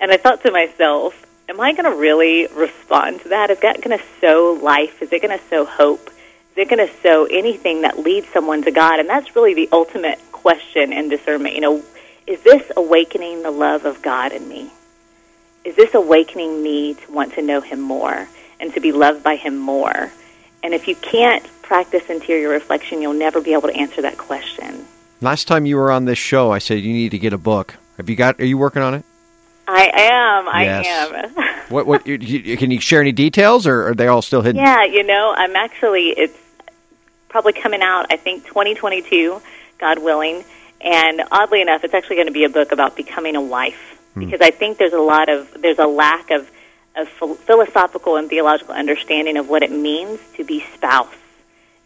[0.01, 3.51] And I thought to myself, am I going to really respond to that?
[3.51, 5.01] Is that going to sow life?
[5.01, 6.09] Is it going to sow hope?
[6.51, 8.99] Is it going to sow anything that leads someone to God?
[8.99, 11.55] And that's really the ultimate question in discernment.
[11.55, 11.83] You know,
[12.27, 14.73] is this awakening the love of God in me?
[15.65, 18.27] Is this awakening me to want to know Him more
[18.59, 20.11] and to be loved by Him more?
[20.63, 24.85] And if you can't practice interior reflection, you'll never be able to answer that question.
[25.21, 27.75] Last time you were on this show, I said you need to get a book.
[27.97, 28.39] Have you got?
[28.39, 29.05] Are you working on it?
[29.67, 30.47] I am.
[30.47, 30.87] I Yes.
[30.87, 31.45] am.
[31.69, 31.85] What?
[31.85, 32.07] What?
[32.07, 34.59] You, you, can you share any details, or are they all still hidden?
[34.59, 36.35] Yeah, you know, I'm actually, it's
[37.27, 39.39] probably coming out, I think, 2022,
[39.77, 40.43] God willing.
[40.81, 43.98] And oddly enough, it's actually going to be a book about becoming a wife.
[44.19, 44.25] Hmm.
[44.29, 46.49] Because I think there's a lot of, there's a lack of,
[46.95, 51.15] of phil- philosophical and theological understanding of what it means to be spouse,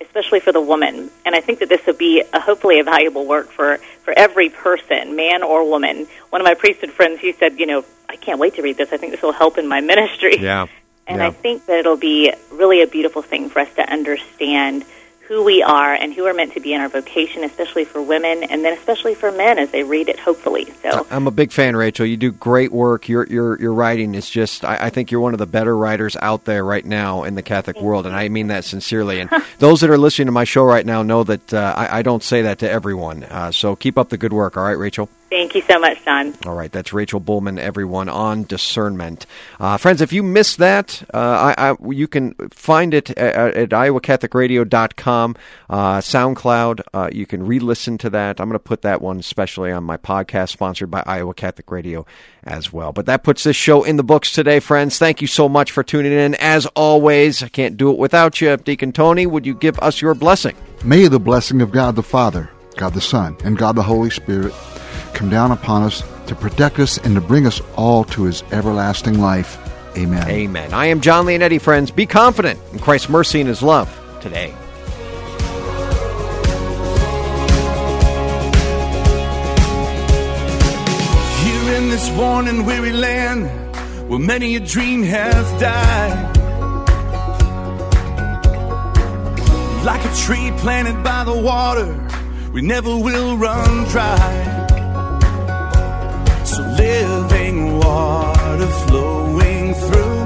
[0.01, 1.09] especially for the woman.
[1.25, 4.49] And I think that this would be a, hopefully a valuable work for, for every
[4.49, 6.07] person, man or woman.
[6.29, 8.91] One of my priesthood friends, he said, you know, I can't wait to read this.
[8.93, 10.37] I think this will help in my ministry.
[10.39, 10.67] Yeah.
[11.07, 11.27] And yeah.
[11.27, 14.85] I think that it'll be really a beautiful thing for us to understand
[15.27, 18.43] who we are and who we're meant to be in our vocation, especially for women,
[18.43, 20.67] and then especially for men as they read it, hopefully.
[20.81, 22.05] So, I'm a big fan, Rachel.
[22.05, 23.07] You do great work.
[23.07, 24.65] Your your your writing is just.
[24.65, 27.41] I, I think you're one of the better writers out there right now in the
[27.41, 29.19] Catholic world, and I mean that sincerely.
[29.19, 32.01] And those that are listening to my show right now know that uh, I, I
[32.01, 33.23] don't say that to everyone.
[33.23, 34.57] Uh, so keep up the good work.
[34.57, 35.09] All right, Rachel.
[35.33, 36.35] Thank you so much, Don.
[36.45, 39.25] All right, that's Rachel Bulman, everyone on discernment.
[39.59, 43.69] Uh, friends, if you missed that, uh, I, I, you can find it at, at
[43.69, 45.35] iowacatholicradio.com,
[45.71, 46.81] uh, SoundCloud.
[46.93, 48.39] Uh, you can re listen to that.
[48.39, 52.05] I'm going to put that one especially on my podcast sponsored by Iowa Catholic Radio
[52.43, 52.93] as well.
[52.93, 54.99] But that puts this show in the books today, friends.
[54.99, 56.35] Thank you so much for tuning in.
[56.35, 58.55] As always, I can't do it without you.
[58.55, 60.55] Deacon Tony, would you give us your blessing?
[60.85, 64.53] May the blessing of God the Father, God the Son, and God the Holy Spirit
[65.13, 69.19] come down upon us to protect us and to bring us all to his everlasting
[69.19, 69.57] life.
[69.97, 70.27] Amen.
[70.27, 70.73] Amen.
[70.73, 71.91] I am John Leonetti, friends.
[71.91, 73.89] Be confident in Christ's mercy and his love
[74.21, 74.53] today.
[81.43, 83.47] Here in this worn and weary land
[84.09, 86.31] where many a dream has died.
[89.85, 92.09] Like a tree planted by the water,
[92.51, 94.72] we never will run dry.
[96.77, 100.19] Living water flowing through,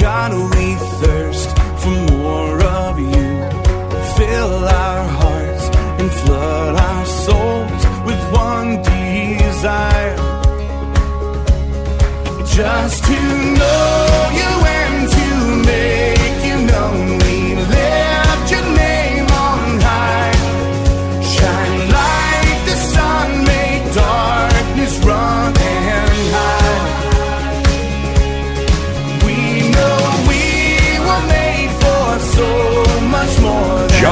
[0.00, 0.66] God, we
[1.00, 1.50] thirst
[1.80, 3.28] for more of you.
[4.16, 5.64] Fill our hearts
[6.00, 10.16] and flood our souls with one desire.
[12.46, 13.20] Just to
[13.58, 14.45] know you